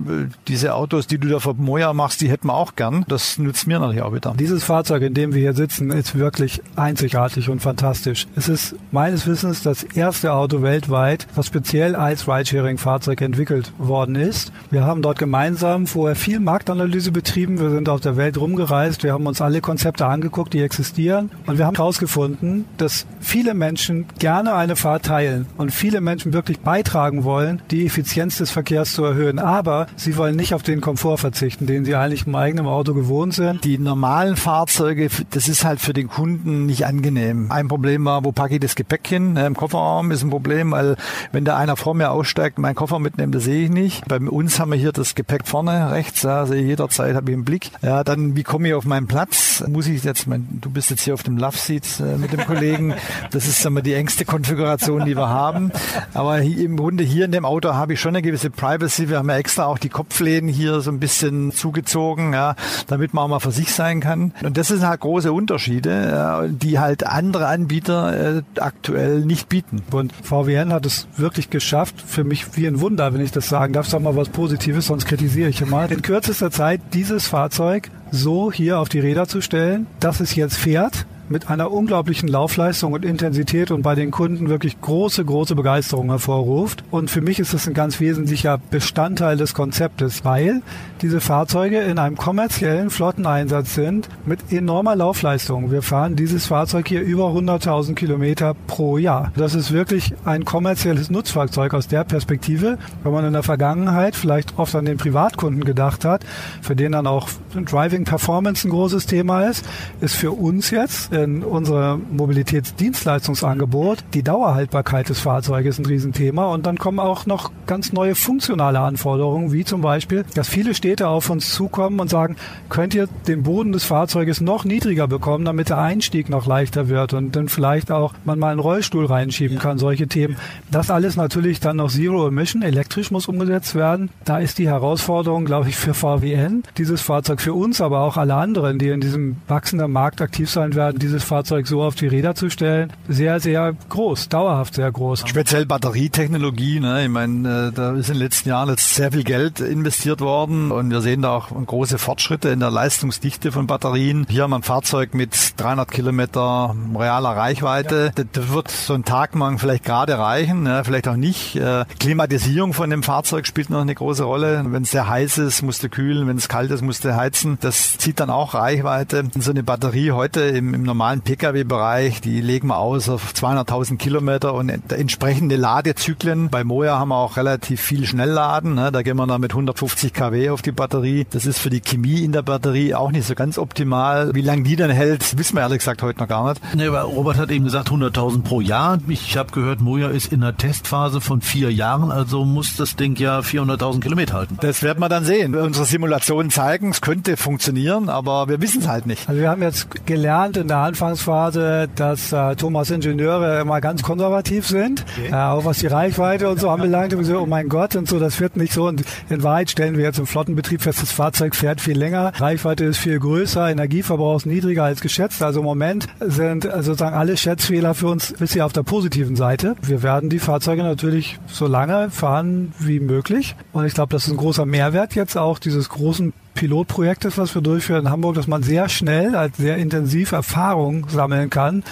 diese 0.47 0.75
Autos, 0.75 1.07
die 1.07 1.17
du 1.17 1.27
da 1.27 1.39
für 1.39 1.53
Moja 1.53 1.93
machst, 1.93 2.21
die 2.21 2.29
hätten 2.29 2.47
wir 2.47 2.55
auch 2.55 2.75
gern. 2.75 3.05
Das 3.07 3.37
nützt 3.37 3.67
mir 3.67 3.79
natürlich 3.79 4.01
auch 4.01 4.13
wieder. 4.13 4.33
Dieses 4.37 4.63
Fahrzeug, 4.63 5.03
in 5.03 5.13
dem 5.13 5.33
wir 5.33 5.41
hier 5.41 5.53
sitzen, 5.53 5.91
ist 5.91 6.15
wirklich 6.15 6.61
einzigartig 6.75 7.49
und 7.49 7.61
fantastisch. 7.61 8.27
Es 8.35 8.49
ist 8.49 8.75
meines 8.91 9.27
Wissens 9.27 9.61
das 9.61 9.83
erste 9.83 10.33
Auto 10.33 10.61
weltweit, 10.61 11.27
was 11.35 11.47
speziell 11.47 11.95
als 11.95 12.27
Ridesharing-Fahrzeug 12.27 13.21
entwickelt 13.21 13.71
worden 13.77 14.15
ist. 14.15 14.51
Wir 14.71 14.83
haben 14.83 15.01
dort 15.01 15.19
gemeinsam 15.19 15.87
vorher 15.87 16.15
viel 16.15 16.39
Marktanalyse 16.39 17.11
betrieben. 17.11 17.59
Wir 17.59 17.69
sind 17.69 17.89
auf 17.89 18.01
der 18.01 18.17
Welt 18.17 18.37
rumgereist. 18.37 19.03
Wir 19.03 19.13
haben 19.13 19.27
uns 19.27 19.41
alle 19.41 19.61
Konzepte 19.61 20.05
angeguckt, 20.05 20.53
die 20.53 20.61
existieren. 20.61 21.31
Und 21.45 21.57
wir 21.57 21.65
haben 21.65 21.75
herausgefunden, 21.75 22.65
dass 22.77 23.05
viele 23.19 23.53
Menschen 23.53 24.05
gerne 24.19 24.53
eine 24.53 24.75
Fahrt 24.75 25.05
teilen 25.05 25.45
und 25.57 25.71
viele 25.71 26.01
Menschen 26.01 26.33
wirklich 26.33 26.59
beitragen 26.59 27.23
wollen, 27.23 27.61
die 27.71 27.85
Effizienz 27.85 28.37
des 28.37 28.51
Verkehrs 28.51 28.93
zu 28.93 29.03
erhöhen. 29.03 29.39
Aber 29.39 29.87
Sie 29.95 30.17
wollen 30.17 30.35
nicht 30.35 30.53
auf 30.53 30.63
den 30.63 30.81
Komfort 30.81 31.17
verzichten, 31.17 31.65
den 31.65 31.85
Sie 31.85 31.95
eigentlich 31.95 32.27
im 32.27 32.35
eigenen 32.35 32.65
Auto 32.65 32.93
gewohnt 32.93 33.33
sind. 33.33 33.63
Die 33.63 33.77
normalen 33.77 34.35
Fahrzeuge, 34.35 35.09
das 35.31 35.47
ist 35.47 35.65
halt 35.65 35.79
für 35.79 35.93
den 35.93 36.07
Kunden 36.07 36.65
nicht 36.65 36.85
angenehm. 36.85 37.51
Ein 37.51 37.67
Problem 37.67 38.05
war, 38.05 38.23
wo 38.23 38.31
packe 38.31 38.55
ich 38.55 38.59
das 38.59 38.75
Gepäck 38.75 39.07
hin? 39.07 39.35
Im 39.35 39.55
Kofferraum 39.55 40.11
ist 40.11 40.23
ein 40.23 40.29
Problem, 40.29 40.71
weil 40.71 40.95
wenn 41.31 41.45
da 41.45 41.57
einer 41.57 41.75
vor 41.75 41.93
mir 41.93 42.11
aussteigt, 42.11 42.57
meinen 42.59 42.75
Koffer 42.75 42.99
mitnimmt, 42.99 43.35
das 43.35 43.43
sehe 43.43 43.65
ich 43.65 43.69
nicht. 43.69 44.07
Bei 44.07 44.17
uns 44.17 44.59
haben 44.59 44.71
wir 44.71 44.77
hier 44.77 44.91
das 44.91 45.15
Gepäck 45.15 45.47
vorne 45.47 45.91
rechts, 45.91 46.23
ja, 46.23 46.45
sehe 46.45 46.63
jederzeit, 46.63 47.15
habe 47.15 47.31
ich 47.31 47.35
einen 47.35 47.45
Blick. 47.45 47.71
Ja, 47.81 48.03
dann 48.03 48.35
wie 48.35 48.43
komme 48.43 48.67
ich 48.67 48.73
auf 48.73 48.85
meinen 48.85 49.07
Platz? 49.07 49.63
Muss 49.67 49.87
ich 49.87 50.03
jetzt, 50.03 50.27
mein, 50.27 50.47
du 50.61 50.69
bist 50.69 50.89
jetzt 50.89 51.01
hier 51.01 51.13
auf 51.13 51.23
dem 51.27 51.37
Love 51.37 51.57
Seat 51.57 51.99
äh, 51.99 52.17
mit 52.17 52.33
dem 52.33 52.45
Kollegen. 52.45 52.93
Das 53.31 53.47
ist 53.47 53.61
sagen 53.61 53.75
wir, 53.75 53.81
die 53.81 53.93
engste 53.93 54.25
Konfiguration, 54.25 55.05
die 55.05 55.15
wir 55.15 55.29
haben. 55.29 55.71
Aber 56.13 56.37
hier, 56.37 56.65
im 56.65 56.77
Grunde 56.77 57.03
hier 57.03 57.25
in 57.25 57.31
dem 57.31 57.45
Auto 57.45 57.73
habe 57.73 57.93
ich 57.93 57.99
schon 57.99 58.09
eine 58.09 58.21
gewisse 58.21 58.49
Privacy. 58.49 59.09
Wir 59.09 59.17
haben 59.17 59.29
ja 59.29 59.37
extra 59.37 59.65
auch 59.65 59.77
die 59.77 59.89
Kopfläden 59.89 60.49
hier 60.49 60.81
so 60.81 60.91
ein 60.91 60.99
bisschen 60.99 61.51
zugezogen, 61.51 62.33
ja, 62.33 62.55
damit 62.87 63.13
man 63.13 63.25
auch 63.25 63.27
mal 63.29 63.39
für 63.39 63.51
sich 63.51 63.73
sein 63.73 63.99
kann. 63.99 64.33
Und 64.43 64.57
das 64.57 64.67
sind 64.67 64.85
halt 64.85 65.01
große 65.01 65.31
Unterschiede, 65.31 66.49
die 66.49 66.79
halt 66.79 67.05
andere 67.05 67.47
Anbieter 67.47 68.37
äh, 68.37 68.41
aktuell 68.59 69.21
nicht 69.21 69.49
bieten. 69.49 69.81
Und 69.91 70.13
VWN 70.23 70.73
hat 70.73 70.85
es 70.85 71.07
wirklich 71.17 71.49
geschafft, 71.49 71.95
für 72.05 72.23
mich 72.23 72.55
wie 72.55 72.67
ein 72.67 72.81
Wunder, 72.81 73.13
wenn 73.13 73.21
ich 73.21 73.31
das 73.31 73.49
sagen 73.49 73.73
darf, 73.73 73.87
sag 73.87 74.01
mal 74.01 74.15
was 74.15 74.29
Positives, 74.29 74.87
sonst 74.87 75.05
kritisiere 75.05 75.49
ich 75.49 75.61
immer, 75.61 75.89
in 75.89 76.01
kürzester 76.01 76.51
Zeit 76.51 76.81
dieses 76.93 77.27
Fahrzeug 77.27 77.89
so 78.11 78.51
hier 78.51 78.79
auf 78.79 78.89
die 78.89 78.99
Räder 78.99 79.27
zu 79.27 79.41
stellen, 79.41 79.87
dass 79.99 80.19
es 80.19 80.35
jetzt 80.35 80.57
fährt 80.57 81.05
mit 81.29 81.49
einer 81.49 81.71
unglaublichen 81.71 82.29
Laufleistung 82.29 82.93
und 82.93 83.05
Intensität 83.05 83.71
und 83.71 83.81
bei 83.81 83.95
den 83.95 84.11
Kunden 84.11 84.49
wirklich 84.49 84.79
große, 84.79 85.25
große 85.25 85.55
Begeisterung 85.55 86.09
hervorruft. 86.09 86.83
Und 86.91 87.09
für 87.09 87.21
mich 87.21 87.39
ist 87.39 87.53
das 87.53 87.67
ein 87.67 87.73
ganz 87.73 87.99
wesentlicher 87.99 88.59
Bestandteil 88.69 89.37
des 89.37 89.53
Konzeptes, 89.53 90.23
weil 90.23 90.61
diese 91.01 91.21
Fahrzeuge 91.21 91.79
in 91.81 91.99
einem 91.99 92.15
kommerziellen 92.15 92.89
Flotteneinsatz 92.89 93.75
sind 93.75 94.09
mit 94.25 94.51
enormer 94.51 94.95
Laufleistung. 94.95 95.71
Wir 95.71 95.81
fahren 95.81 96.15
dieses 96.15 96.45
Fahrzeug 96.45 96.87
hier 96.87 97.01
über 97.01 97.25
100.000 97.29 97.95
Kilometer 97.95 98.55
pro 98.67 98.97
Jahr. 98.97 99.31
Das 99.35 99.55
ist 99.55 99.71
wirklich 99.71 100.13
ein 100.25 100.45
kommerzielles 100.45 101.09
Nutzfahrzeug 101.09 101.73
aus 101.73 101.87
der 101.87 102.03
Perspektive, 102.03 102.77
wenn 103.03 103.11
man 103.11 103.25
in 103.25 103.33
der 103.33 103.43
Vergangenheit 103.43 104.15
vielleicht 104.15 104.57
oft 104.57 104.75
an 104.75 104.85
den 104.85 104.97
Privatkunden 104.97 105.63
gedacht 105.63 106.05
hat, 106.05 106.23
für 106.61 106.75
den 106.75 106.91
dann 106.91 107.07
auch 107.07 107.29
Driving 107.53 108.03
Performance 108.05 108.67
ein 108.67 108.71
großes 108.71 109.05
Thema 109.05 109.47
ist, 109.47 109.65
ist 110.01 110.15
für 110.15 110.31
uns 110.31 110.69
jetzt 110.69 111.11
in 111.23 111.43
unserem 111.43 112.03
Mobilitätsdienstleistungsangebot 112.11 114.03
die 114.13 114.23
Dauerhaltbarkeit 114.23 115.09
des 115.09 115.19
Fahrzeuges 115.19 115.79
ein 115.79 115.85
Riesenthema. 115.85 116.45
Und 116.45 116.65
dann 116.65 116.77
kommen 116.77 116.99
auch 116.99 117.25
noch 117.25 117.51
ganz 117.67 117.93
neue 117.93 118.15
funktionale 118.15 118.79
Anforderungen, 118.79 119.51
wie 119.51 119.65
zum 119.65 119.81
Beispiel, 119.81 120.25
dass 120.35 120.49
viele 120.49 120.73
Städte 120.73 121.07
auf 121.07 121.29
uns 121.29 121.53
zukommen 121.53 121.99
und 121.99 122.09
sagen, 122.09 122.35
könnt 122.69 122.93
ihr 122.93 123.07
den 123.27 123.43
Boden 123.43 123.71
des 123.71 123.83
Fahrzeuges 123.83 124.41
noch 124.41 124.65
niedriger 124.65 125.07
bekommen, 125.07 125.45
damit 125.45 125.69
der 125.69 125.77
Einstieg 125.77 126.29
noch 126.29 126.45
leichter 126.45 126.89
wird 126.89 127.13
und 127.13 127.35
dann 127.35 127.49
vielleicht 127.49 127.91
auch 127.91 128.13
man 128.23 128.39
mal 128.39 128.51
einen 128.51 128.59
Rollstuhl 128.59 129.05
reinschieben 129.05 129.59
kann, 129.59 129.77
solche 129.77 130.07
Themen. 130.07 130.35
Das 130.71 130.89
alles 130.89 131.15
natürlich 131.15 131.59
dann 131.59 131.77
noch 131.77 131.89
Zero 131.89 132.27
Emission, 132.27 132.61
elektrisch 132.61 133.11
muss 133.11 133.27
umgesetzt 133.27 133.75
werden. 133.75 134.09
Da 134.23 134.39
ist 134.39 134.57
die 134.57 134.67
Herausforderung, 134.67 135.45
glaube 135.45 135.69
ich, 135.69 135.75
für 135.75 135.93
VWN, 135.93 136.63
dieses 136.77 137.01
Fahrzeug 137.01 137.41
für 137.41 137.53
uns, 137.53 137.81
aber 137.81 138.01
auch 138.01 138.17
alle 138.17 138.35
anderen, 138.35 138.79
die 138.79 138.89
in 138.89 139.01
diesem 139.01 139.37
wachsenden 139.47 139.91
Markt 139.91 140.21
aktiv 140.21 140.49
sein 140.49 140.75
werden, 140.75 140.99
dieses 141.05 141.23
Fahrzeug 141.23 141.67
so 141.67 141.83
auf 141.83 141.93
die 141.93 142.07
Räder 142.07 142.33
zu 142.33 142.49
stellen, 142.49 142.91
sehr, 143.07 143.39
sehr 143.39 143.73
groß, 143.89 144.27
dauerhaft 144.29 144.73
sehr 144.73 144.91
groß. 144.91 145.23
Speziell 145.27 145.67
Batterietechnologie, 145.67 146.79
ne? 146.79 147.03
ich 147.03 147.09
meine, 147.09 147.67
äh, 147.67 147.71
da 147.71 147.93
ist 147.93 148.09
in 148.09 148.15
den 148.15 148.23
letzten 148.23 148.49
Jahren 148.49 148.69
jetzt 148.69 148.95
sehr 148.95 149.11
viel 149.11 149.23
Geld 149.23 149.59
investiert 149.59 150.21
worden 150.21 150.71
und 150.71 150.89
wir 150.89 151.01
sehen 151.01 151.21
da 151.21 151.31
auch 151.31 151.49
große 151.49 151.99
Fortschritte 151.99 152.49
in 152.49 152.59
der 152.59 152.71
Leistungsdichte 152.71 153.51
von 153.51 153.67
Batterien. 153.67 154.25
Hier 154.29 154.43
haben 154.43 154.51
wir 154.51 154.57
ein 154.57 154.63
Fahrzeug 154.63 155.13
mit 155.13 155.53
300 155.57 155.91
Kilometer 155.91 156.75
realer 156.95 157.37
Reichweite. 157.37 158.11
Ja. 158.17 158.23
Das 158.31 158.49
wird 158.49 158.71
so 158.71 158.95
ein 158.95 159.05
Tagmang 159.05 159.59
vielleicht 159.59 159.85
gerade 159.85 160.17
reichen, 160.17 160.63
ne? 160.63 160.81
vielleicht 160.83 161.07
auch 161.07 161.17
nicht. 161.17 161.55
Äh, 161.55 161.85
Klimatisierung 161.99 162.73
von 162.73 162.89
dem 162.89 163.03
Fahrzeug 163.03 163.45
spielt 163.45 163.69
noch 163.69 163.81
eine 163.81 163.93
große 163.93 164.23
Rolle. 164.23 164.63
Wenn 164.65 164.83
es 164.83 164.91
sehr 164.91 165.07
heiß 165.07 165.37
ist, 165.37 165.61
musste 165.61 165.89
kühlen, 165.89 166.27
wenn 166.27 166.37
es 166.37 166.47
kalt 166.47 166.71
ist, 166.71 166.81
musste 166.81 167.15
heizen. 167.15 167.59
Das 167.61 167.99
zieht 167.99 168.19
dann 168.19 168.31
auch 168.31 168.55
Reichweite. 168.55 169.25
So 169.37 169.51
eine 169.51 169.61
Batterie 169.61 170.11
heute 170.11 170.41
im, 170.41 170.73
im 170.73 170.94
normalen 170.95 171.19
Pkw-Bereich, 171.19 172.21
die 172.21 172.39
legen 172.39 172.69
wir 172.69 172.77
aus 172.77 173.09
auf 173.09 173.33
200.000 173.33 173.97
Kilometer 173.97 174.53
und 174.53 174.69
entsprechende 174.69 175.57
Ladezyklen. 175.57 176.49
Bei 176.49 176.63
Moja 176.63 176.97
haben 176.97 177.09
wir 177.09 177.17
auch 177.17 177.35
relativ 177.35 177.81
viel 177.81 178.05
Schnellladen. 178.05 178.75
Ne? 178.75 178.93
Da 178.93 179.01
gehen 179.01 179.17
wir 179.17 179.27
dann 179.27 179.41
mit 179.41 179.51
150 179.51 180.13
kW 180.13 180.51
auf 180.51 180.61
die 180.61 180.71
Batterie. 180.71 181.27
Das 181.29 181.45
ist 181.45 181.59
für 181.59 181.69
die 181.69 181.81
Chemie 181.81 182.23
in 182.23 182.31
der 182.31 182.43
Batterie 182.43 182.95
auch 182.95 183.11
nicht 183.11 183.27
so 183.27 183.35
ganz 183.35 183.57
optimal. 183.57 184.33
Wie 184.33 184.41
lange 184.41 184.63
die 184.63 184.77
dann 184.77 184.89
hält, 184.89 185.37
wissen 185.37 185.57
wir 185.57 185.63
ehrlich 185.63 185.79
gesagt 185.79 186.01
heute 186.01 186.21
noch 186.21 186.29
gar 186.29 186.47
nicht. 186.47 186.61
Nee, 186.73 186.87
aber 186.87 187.01
Robert 187.01 187.37
hat 187.37 187.51
eben 187.51 187.65
gesagt 187.65 187.89
100.000 187.89 188.43
pro 188.43 188.61
Jahr. 188.61 188.97
Ich 189.09 189.35
habe 189.35 189.51
gehört, 189.51 189.81
Moja 189.81 190.07
ist 190.07 190.31
in 190.31 190.39
der 190.39 190.55
Testphase 190.55 191.19
von 191.19 191.41
vier 191.41 191.73
Jahren, 191.73 192.09
also 192.09 192.45
muss 192.45 192.77
das 192.77 192.95
Ding 192.95 193.17
ja 193.17 193.39
400.000 193.39 193.99
Kilometer 193.99 194.35
halten. 194.35 194.57
Das 194.61 194.81
werden 194.81 195.01
wir 195.01 195.09
dann 195.09 195.25
sehen. 195.25 195.55
Unsere 195.55 195.85
Simulationen 195.85 196.51
zeigen, 196.51 196.91
es 196.91 197.01
könnte 197.01 197.35
funktionieren, 197.35 198.07
aber 198.07 198.47
wir 198.47 198.61
wissen 198.61 198.81
es 198.81 198.87
halt 198.87 199.07
nicht. 199.07 199.27
Also 199.27 199.41
wir 199.41 199.49
haben 199.49 199.61
jetzt 199.61 200.05
gelernt 200.05 200.55
in 200.55 200.69
der 200.69 200.84
Anfangsphase, 200.85 201.89
dass 201.95 202.31
äh, 202.31 202.55
Thomas 202.55 202.89
Ingenieure 202.89 203.59
immer 203.59 203.81
ganz 203.81 204.03
konservativ 204.03 204.67
sind, 204.67 205.05
okay. 205.17 205.29
äh, 205.31 205.35
auch 205.35 205.65
was 205.65 205.79
die 205.79 205.87
Reichweite 205.87 206.49
und 206.49 206.59
so 206.59 206.69
anbelangt. 206.75 207.13
Und 207.13 207.23
so, 207.23 207.39
oh 207.39 207.45
mein 207.45 207.69
Gott 207.69 207.95
und 207.95 208.07
so, 208.07 208.19
das 208.19 208.39
wird 208.39 208.55
nicht 208.55 208.73
so. 208.73 208.87
Und 208.87 209.03
in 209.29 209.43
Wahrheit 209.43 209.71
stellen 209.71 209.97
wir 209.97 210.03
jetzt 210.03 210.19
im 210.19 210.27
Flottenbetrieb 210.27 210.81
fest, 210.81 211.01
das 211.01 211.11
Fahrzeug 211.11 211.55
fährt 211.55 211.81
viel 211.81 211.97
länger, 211.97 212.31
Reichweite 212.35 212.85
ist 212.85 212.97
viel 212.97 213.19
größer, 213.19 213.69
Energieverbrauch 213.69 214.37
ist 214.37 214.45
niedriger 214.45 214.83
als 214.83 215.01
geschätzt. 215.01 215.41
Also 215.41 215.59
im 215.59 215.65
Moment 215.65 216.07
sind 216.19 216.65
äh, 216.65 216.83
sozusagen 216.83 217.15
alle 217.15 217.37
Schätzfehler 217.37 217.93
für 217.93 218.07
uns 218.07 218.33
bisher 218.33 218.65
auf 218.65 218.73
der 218.73 218.83
positiven 218.83 219.35
Seite. 219.35 219.75
Wir 219.81 220.03
werden 220.03 220.29
die 220.29 220.39
Fahrzeuge 220.39 220.83
natürlich 220.83 221.39
so 221.47 221.67
lange 221.67 222.09
fahren 222.09 222.73
wie 222.79 222.99
möglich. 222.99 223.55
Und 223.73 223.85
ich 223.85 223.93
glaube, 223.93 224.11
das 224.11 224.25
ist 224.25 224.31
ein 224.31 224.37
großer 224.37 224.65
Mehrwert 224.65 225.15
jetzt 225.15 225.37
auch 225.37 225.59
dieses 225.59 225.89
großen 225.89 226.33
Pilotprojektes, 226.55 227.37
was 227.37 227.53
wir 227.53 227.61
durchführen 227.61 228.05
in 228.05 228.09
Hamburg, 228.09 228.35
dass 228.35 228.47
man 228.47 228.63
sehr 228.63 228.89
schnell, 228.89 229.35
als 229.35 229.57
sehr 229.57 229.77
intensiv 229.77 230.31
Erfahrung 230.31 231.07
sammeln 231.09 231.49
kann, 231.49 231.83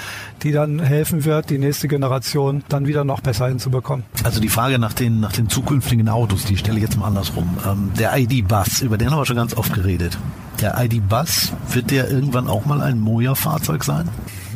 die 0.42 0.52
dann 0.52 0.80
helfen 0.80 1.26
wird, 1.26 1.50
die 1.50 1.60
nächste 1.60 1.88
Generation 1.88 2.64
dann 2.70 2.88
wieder 2.88 3.04
noch 3.04 3.22
besser 3.22 3.48
hinzubekommen. 3.48 4.06
Also 4.24 4.40
die 4.42 4.50
Frage 4.50 4.80
nach 4.80 4.94
den, 4.94 5.20
nach 5.20 5.34
den 5.34 5.50
zukünftigen 5.50 6.10
Autos, 6.10 6.46
die 6.46 6.58
stelle 6.58 6.78
ich 6.78 6.84
jetzt 6.84 6.98
mal 6.98 7.08
andersrum. 7.08 7.58
Ähm, 7.70 7.92
der 8.00 8.18
ID-Bus, 8.18 8.82
über 8.82 8.98
den 8.98 9.12
haben 9.12 9.20
wir 9.20 9.26
schon 9.26 9.36
ganz 9.36 9.56
oft 9.56 9.74
geredet. 9.74 10.18
Der 10.62 10.82
ID-Bus, 10.84 11.54
wird 11.72 11.92
der 11.92 12.10
irgendwann 12.10 12.48
auch 12.48 12.66
mal 12.66 12.82
ein 12.82 13.00
Moja-Fahrzeug 13.00 13.84
sein? 13.84 14.10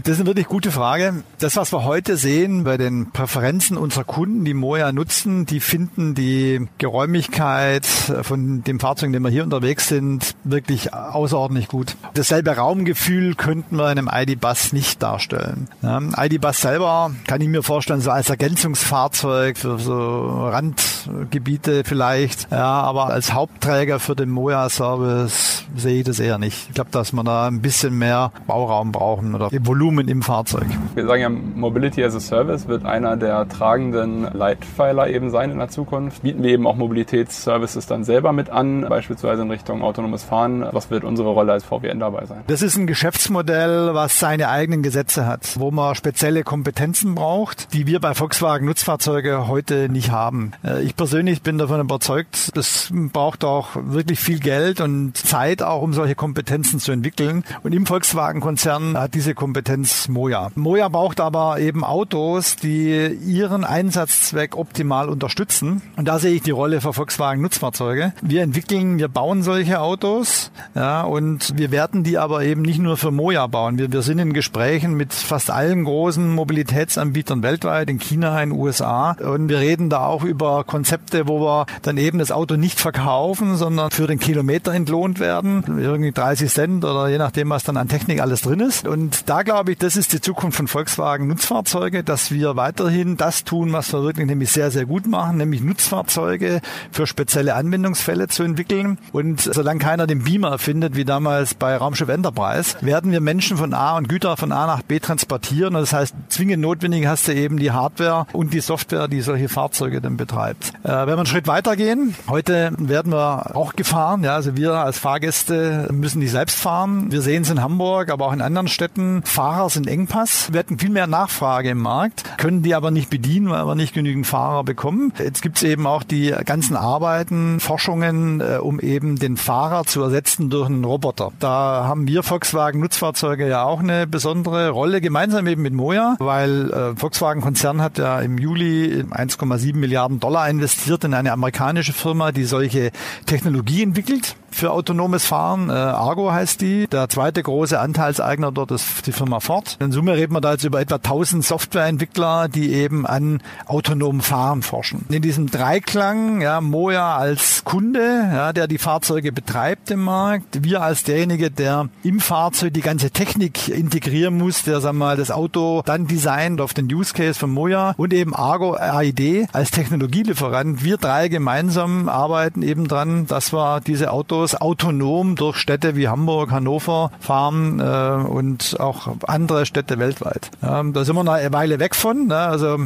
Das 0.07 0.13
ist 0.13 0.21
eine 0.21 0.27
wirklich 0.27 0.47
gute 0.47 0.71
Frage. 0.71 1.15
Das, 1.39 1.57
was 1.57 1.73
wir 1.73 1.83
heute 1.83 2.15
sehen 2.15 2.63
bei 2.63 2.77
den 2.77 3.11
Präferenzen 3.11 3.75
unserer 3.75 4.05
Kunden, 4.05 4.45
die 4.45 4.53
Moja 4.53 4.93
nutzen, 4.93 5.45
die 5.45 5.59
finden 5.59 6.15
die 6.15 6.65
Geräumigkeit 6.77 7.85
von 7.85 8.63
dem 8.63 8.79
Fahrzeug, 8.79 9.07
in 9.07 9.13
dem 9.13 9.23
wir 9.23 9.31
hier 9.31 9.43
unterwegs 9.43 9.89
sind, 9.89 10.33
wirklich 10.45 10.93
außerordentlich 10.93 11.67
gut. 11.67 11.97
Dasselbe 12.13 12.55
Raumgefühl 12.55 13.35
könnten 13.35 13.75
wir 13.75 13.91
in 13.91 13.99
einem 13.99 14.09
ID-Bus 14.09 14.71
nicht 14.71 15.03
darstellen. 15.03 15.67
Ja, 15.81 15.99
ID-Bus 15.99 16.61
selber 16.61 17.11
kann 17.27 17.41
ich 17.41 17.49
mir 17.49 17.61
vorstellen, 17.61 17.99
so 17.99 18.09
als 18.11 18.29
Ergänzungsfahrzeug 18.29 19.57
für 19.57 19.77
so 19.77 20.47
Randgebiete 20.47 21.83
vielleicht, 21.83 22.49
ja, 22.49 22.79
aber 22.79 23.07
als 23.07 23.33
Hauptträger 23.33 23.99
für 23.99 24.15
den 24.15 24.29
Moja-Service 24.29 25.65
sehe 25.75 25.99
ich 25.99 26.05
das 26.05 26.21
eher 26.21 26.37
nicht. 26.37 26.67
Ich 26.69 26.75
glaube, 26.75 26.91
dass 26.91 27.11
wir 27.11 27.25
da 27.25 27.47
ein 27.47 27.61
bisschen 27.61 27.97
mehr 27.97 28.31
Bauraum 28.47 28.93
brauchen 28.93 29.35
oder 29.35 29.49
Volumen 29.51 29.96
Volumen 29.97 30.07
im 30.07 30.21
Fahrzeug. 30.21 30.65
Wir 30.95 31.05
sagen 31.05 31.21
ja, 31.21 31.29
Mobility 31.29 32.03
as 32.03 32.15
a 32.15 32.19
Service 32.19 32.67
wird 32.67 32.85
einer 32.85 33.17
der 33.17 33.47
tragenden 33.47 34.23
Leitpfeiler 34.33 35.09
eben 35.09 35.29
sein 35.29 35.51
in 35.51 35.57
der 35.57 35.69
Zukunft. 35.69 36.21
Bieten 36.21 36.43
wir 36.43 36.51
eben 36.51 36.67
auch 36.67 36.75
Mobilitätsservices 36.75 37.87
dann 37.87 38.03
selber 38.03 38.31
mit 38.33 38.49
an, 38.49 38.85
beispielsweise 38.87 39.41
in 39.41 39.51
Richtung 39.51 39.81
autonomes 39.81 40.23
Fahren. 40.23 40.65
Was 40.71 40.89
wird 40.89 41.03
unsere 41.03 41.29
Rolle 41.29 41.53
als 41.53 41.63
VWN 41.63 41.99
dabei 41.99 42.25
sein? 42.25 42.43
Das 42.47 42.61
ist 42.61 42.77
ein 42.77 42.87
Geschäftsmodell, 42.87 43.93
was 43.93 44.19
seine 44.19 44.49
eigenen 44.49 44.83
Gesetze 44.83 45.25
hat, 45.25 45.59
wo 45.59 45.71
man 45.71 45.95
spezielle 45.95 46.43
Kompetenzen 46.43 47.15
braucht, 47.15 47.73
die 47.73 47.87
wir 47.87 47.99
bei 47.99 48.13
Volkswagen 48.13 48.65
Nutzfahrzeuge 48.65 49.47
heute 49.47 49.89
nicht 49.89 50.11
haben. 50.11 50.51
Äh, 50.63 50.83
ich 50.83 50.95
persönlich 50.95 51.41
bin 51.41 51.57
davon 51.57 51.81
überzeugt, 51.81 52.55
das 52.55 52.91
braucht 52.93 53.43
auch 53.43 53.69
wirklich 53.75 54.19
viel 54.19 54.39
Geld 54.39 54.81
und 54.81 55.17
Zeit 55.17 55.61
auch, 55.61 55.81
um 55.81 55.93
solche 55.93 56.15
Kompetenzen 56.15 56.79
zu 56.79 56.91
entwickeln. 56.91 57.43
Und 57.63 57.73
im 57.73 57.85
Volkswagen-Konzern 57.85 58.97
hat 58.97 59.13
diese 59.13 59.33
Kompetenz 59.33 59.86
Moja. 60.07 60.49
Moja 60.55 60.87
braucht 60.89 61.19
aber 61.19 61.59
eben 61.59 61.83
Autos, 61.83 62.55
die 62.55 63.07
ihren 63.25 63.63
Einsatzzweck 63.63 64.55
optimal 64.57 65.09
unterstützen. 65.09 65.81
Und 65.95 66.07
da 66.07 66.19
sehe 66.19 66.33
ich 66.33 66.41
die 66.41 66.51
Rolle 66.51 66.81
für 66.81 66.93
Volkswagen 66.93 67.41
Nutzfahrzeuge. 67.41 68.13
Wir 68.21 68.41
entwickeln, 68.41 68.99
wir 68.99 69.07
bauen 69.07 69.43
solche 69.43 69.81
Autos, 69.81 70.51
ja, 70.75 71.01
und 71.01 71.57
wir 71.57 71.71
werden 71.71 72.03
die 72.03 72.17
aber 72.17 72.43
eben 72.43 72.61
nicht 72.61 72.79
nur 72.79 72.97
für 72.97 73.11
Moja 73.11 73.47
bauen. 73.47 73.77
Wir, 73.77 73.91
wir 73.91 74.01
sind 74.01 74.19
in 74.19 74.33
Gesprächen 74.33 74.93
mit 74.93 75.13
fast 75.13 75.49
allen 75.49 75.83
großen 75.83 76.33
Mobilitätsanbietern 76.33 77.43
weltweit, 77.43 77.89
in 77.89 77.99
China, 77.99 78.41
in 78.41 78.51
den 78.51 78.59
USA. 78.59 79.11
Und 79.11 79.49
wir 79.49 79.59
reden 79.59 79.89
da 79.89 80.05
auch 80.05 80.23
über 80.23 80.63
Konzepte, 80.63 81.27
wo 81.27 81.39
wir 81.39 81.65
dann 81.81 81.97
eben 81.97 82.19
das 82.19 82.31
Auto 82.31 82.55
nicht 82.55 82.79
verkaufen, 82.79 83.55
sondern 83.55 83.91
für 83.91 84.07
den 84.07 84.19
Kilometer 84.19 84.73
entlohnt 84.73 85.19
werden. 85.19 85.63
Irgendwie 85.79 86.11
30 86.11 86.51
Cent 86.51 86.85
oder 86.85 87.09
je 87.09 87.17
nachdem, 87.17 87.49
was 87.49 87.63
dann 87.63 87.77
an 87.77 87.87
Technik 87.87 88.21
alles 88.21 88.41
drin 88.41 88.59
ist. 88.59 88.87
Und 88.87 89.29
da 89.29 89.43
glaube 89.43 89.71
ich, 89.71 89.76
das 89.79 89.95
ist 89.95 90.13
die 90.13 90.21
Zukunft 90.21 90.57
von 90.57 90.67
Volkswagen 90.67 91.27
Nutzfahrzeuge, 91.27 92.03
dass 92.03 92.31
wir 92.31 92.55
weiterhin 92.55 93.17
das 93.17 93.43
tun, 93.43 93.73
was 93.73 93.93
wir 93.93 94.01
wirklich 94.01 94.25
nämlich 94.25 94.51
sehr, 94.51 94.71
sehr 94.71 94.85
gut 94.85 95.07
machen, 95.07 95.37
nämlich 95.37 95.61
Nutzfahrzeuge 95.61 96.61
für 96.91 97.05
spezielle 97.05 97.55
Anwendungsfälle 97.55 98.27
zu 98.27 98.43
entwickeln. 98.43 98.97
Und 99.11 99.41
solange 99.41 99.79
keiner 99.79 100.07
den 100.07 100.23
Beamer 100.23 100.49
erfindet, 100.49 100.95
wie 100.95 101.05
damals 101.05 101.53
bei 101.53 101.75
Raumschiff 101.75 102.09
Enterprise, 102.09 102.77
werden 102.81 103.11
wir 103.11 103.21
Menschen 103.21 103.57
von 103.57 103.73
A 103.73 103.97
und 103.97 104.09
Güter 104.09 104.37
von 104.37 104.51
A 104.51 104.65
nach 104.65 104.81
B 104.81 104.99
transportieren. 104.99 105.75
Und 105.75 105.81
das 105.81 105.93
heißt, 105.93 106.15
zwingend 106.29 106.61
notwendig 106.61 107.05
hast 107.05 107.27
du 107.27 107.33
eben 107.33 107.57
die 107.57 107.71
Hardware 107.71 108.25
und 108.33 108.53
die 108.53 108.61
Software, 108.61 109.07
die 109.07 109.21
solche 109.21 109.49
Fahrzeuge 109.49 110.01
dann 110.01 110.17
betreibt. 110.17 110.73
Äh, 110.83 110.89
wenn 110.89 111.07
wir 111.07 111.17
einen 111.17 111.25
Schritt 111.25 111.47
weitergehen, 111.47 112.15
heute 112.27 112.71
werden 112.77 113.11
wir 113.11 113.55
auch 113.55 113.75
gefahren. 113.75 114.23
Ja, 114.23 114.35
also 114.35 114.57
wir 114.57 114.73
als 114.73 114.97
Fahrgäste 114.97 115.89
müssen 115.91 116.19
die 116.19 116.27
selbst 116.27 116.57
fahren. 116.57 117.11
Wir 117.11 117.21
sehen 117.21 117.43
es 117.43 117.49
in 117.49 117.61
Hamburg, 117.61 118.09
aber 118.09 118.25
auch 118.25 118.33
in 118.33 118.41
anderen 118.41 118.67
Städten. 118.67 119.21
Fahrer 119.57 119.71
sind 119.71 119.87
Engpass. 119.87 120.53
Wir 120.53 120.59
hatten 120.59 120.77
viel 120.77 120.91
mehr 120.91 121.07
Nachfrage 121.07 121.71
im 121.71 121.79
Markt, 121.79 122.37
können 122.37 122.61
die 122.61 122.75
aber 122.75 122.91
nicht 122.91 123.09
bedienen, 123.09 123.49
weil 123.49 123.65
wir 123.65 123.73
nicht 123.73 123.91
genügend 123.91 124.27
Fahrer 124.27 124.63
bekommen. 124.63 125.11
Jetzt 125.17 125.41
gibt 125.41 125.57
es 125.57 125.63
eben 125.63 125.87
auch 125.87 126.03
die 126.03 126.31
ganzen 126.45 126.75
Arbeiten, 126.75 127.59
Forschungen, 127.59 128.39
äh, 128.39 128.59
um 128.61 128.79
eben 128.79 129.15
den 129.15 129.35
Fahrer 129.35 129.85
zu 129.85 130.03
ersetzen 130.03 130.51
durch 130.51 130.67
einen 130.69 130.85
Roboter. 130.85 131.31
Da 131.39 131.85
haben 131.87 132.07
wir 132.07 132.21
Volkswagen 132.21 132.79
Nutzfahrzeuge 132.81 133.49
ja 133.49 133.63
auch 133.63 133.79
eine 133.79 134.05
besondere 134.05 134.69
Rolle, 134.69 135.01
gemeinsam 135.01 135.47
eben 135.47 135.63
mit 135.63 135.73
Moja, 135.73 136.17
weil 136.19 136.69
äh, 136.69 136.95
Volkswagen 136.95 137.41
Konzern 137.41 137.81
hat 137.81 137.97
ja 137.97 138.19
im 138.19 138.37
Juli 138.37 139.05
1,7 139.09 139.75
Milliarden 139.75 140.19
Dollar 140.19 140.47
investiert 140.47 141.03
in 141.03 141.15
eine 141.15 141.31
amerikanische 141.31 141.93
Firma, 141.93 142.31
die 142.31 142.43
solche 142.43 142.91
Technologie 143.25 143.81
entwickelt 143.81 144.35
für 144.51 144.71
autonomes 144.71 145.25
Fahren. 145.25 145.69
Äh, 145.69 145.73
Argo 145.73 146.31
heißt 146.31 146.61
die. 146.61 146.87
Der 146.87 147.09
zweite 147.09 147.43
große 147.43 147.79
Anteilseigner 147.79 148.51
dort 148.51 148.71
ist 148.71 149.05
die 149.05 149.11
Firma 149.11 149.39
Ford. 149.47 149.77
In 149.79 149.93
Summe 149.93 150.13
reden 150.15 150.33
wir 150.33 150.41
da 150.41 150.51
jetzt 150.51 150.65
über 150.65 150.81
etwa 150.81 150.95
1000 150.95 151.43
Softwareentwickler, 151.43 152.49
die 152.49 152.73
eben 152.73 153.05
an 153.05 153.41
autonomem 153.65 154.19
Fahren 154.19 154.61
forschen. 154.61 155.05
In 155.07 155.21
diesem 155.21 155.49
Dreiklang, 155.49 156.41
ja, 156.41 156.59
Moja 156.59 157.15
als 157.15 157.63
Kunde, 157.63 158.29
ja, 158.29 158.51
der 158.51 158.67
die 158.67 158.77
Fahrzeuge 158.77 159.31
betreibt 159.31 159.89
im 159.89 160.01
Markt, 160.01 160.63
wir 160.63 160.81
als 160.81 161.03
derjenige, 161.03 161.49
der 161.49 161.87
im 162.03 162.19
Fahrzeug 162.19 162.73
die 162.73 162.81
ganze 162.81 163.09
Technik 163.11 163.69
integrieren 163.69 164.37
muss, 164.37 164.63
der 164.63 164.81
sagen 164.81 164.97
wir 164.97 165.05
mal 165.05 165.15
das 165.15 165.31
Auto 165.31 165.81
dann 165.85 166.07
designt 166.07 166.59
auf 166.59 166.73
den 166.73 166.93
Use 166.93 167.13
Case 167.13 167.39
von 167.39 167.49
Moja 167.49 167.93
und 167.95 168.11
eben 168.11 168.35
Argo 168.35 168.73
AID 168.73 169.47
als 169.53 169.71
Technologielieferant. 169.71 170.83
Wir 170.83 170.97
drei 170.97 171.29
gemeinsam 171.29 172.09
arbeiten 172.09 172.63
eben 172.63 172.89
dran, 172.89 173.27
dass 173.27 173.53
wir 173.53 173.79
diese 173.79 174.11
Autos 174.11 174.55
autonom 174.55 175.37
durch 175.37 175.55
Städte 175.55 175.95
wie 175.95 176.09
Hamburg, 176.09 176.51
Hannover 176.51 177.11
fahren 177.21 177.79
äh, 177.79 178.27
und 178.27 178.77
auch 178.81 179.07
andere 179.37 179.67
Städte 179.67 179.99
weltweit. 179.99 180.49
Ja, 180.63 180.81
da 180.81 181.05
sind 181.05 181.15
wir 181.15 181.23
noch 181.23 181.33
eine 181.33 181.53
Weile 181.53 181.79
weg 181.79 181.93
von. 181.95 182.25
Ne? 182.27 182.35
Also 182.35 182.79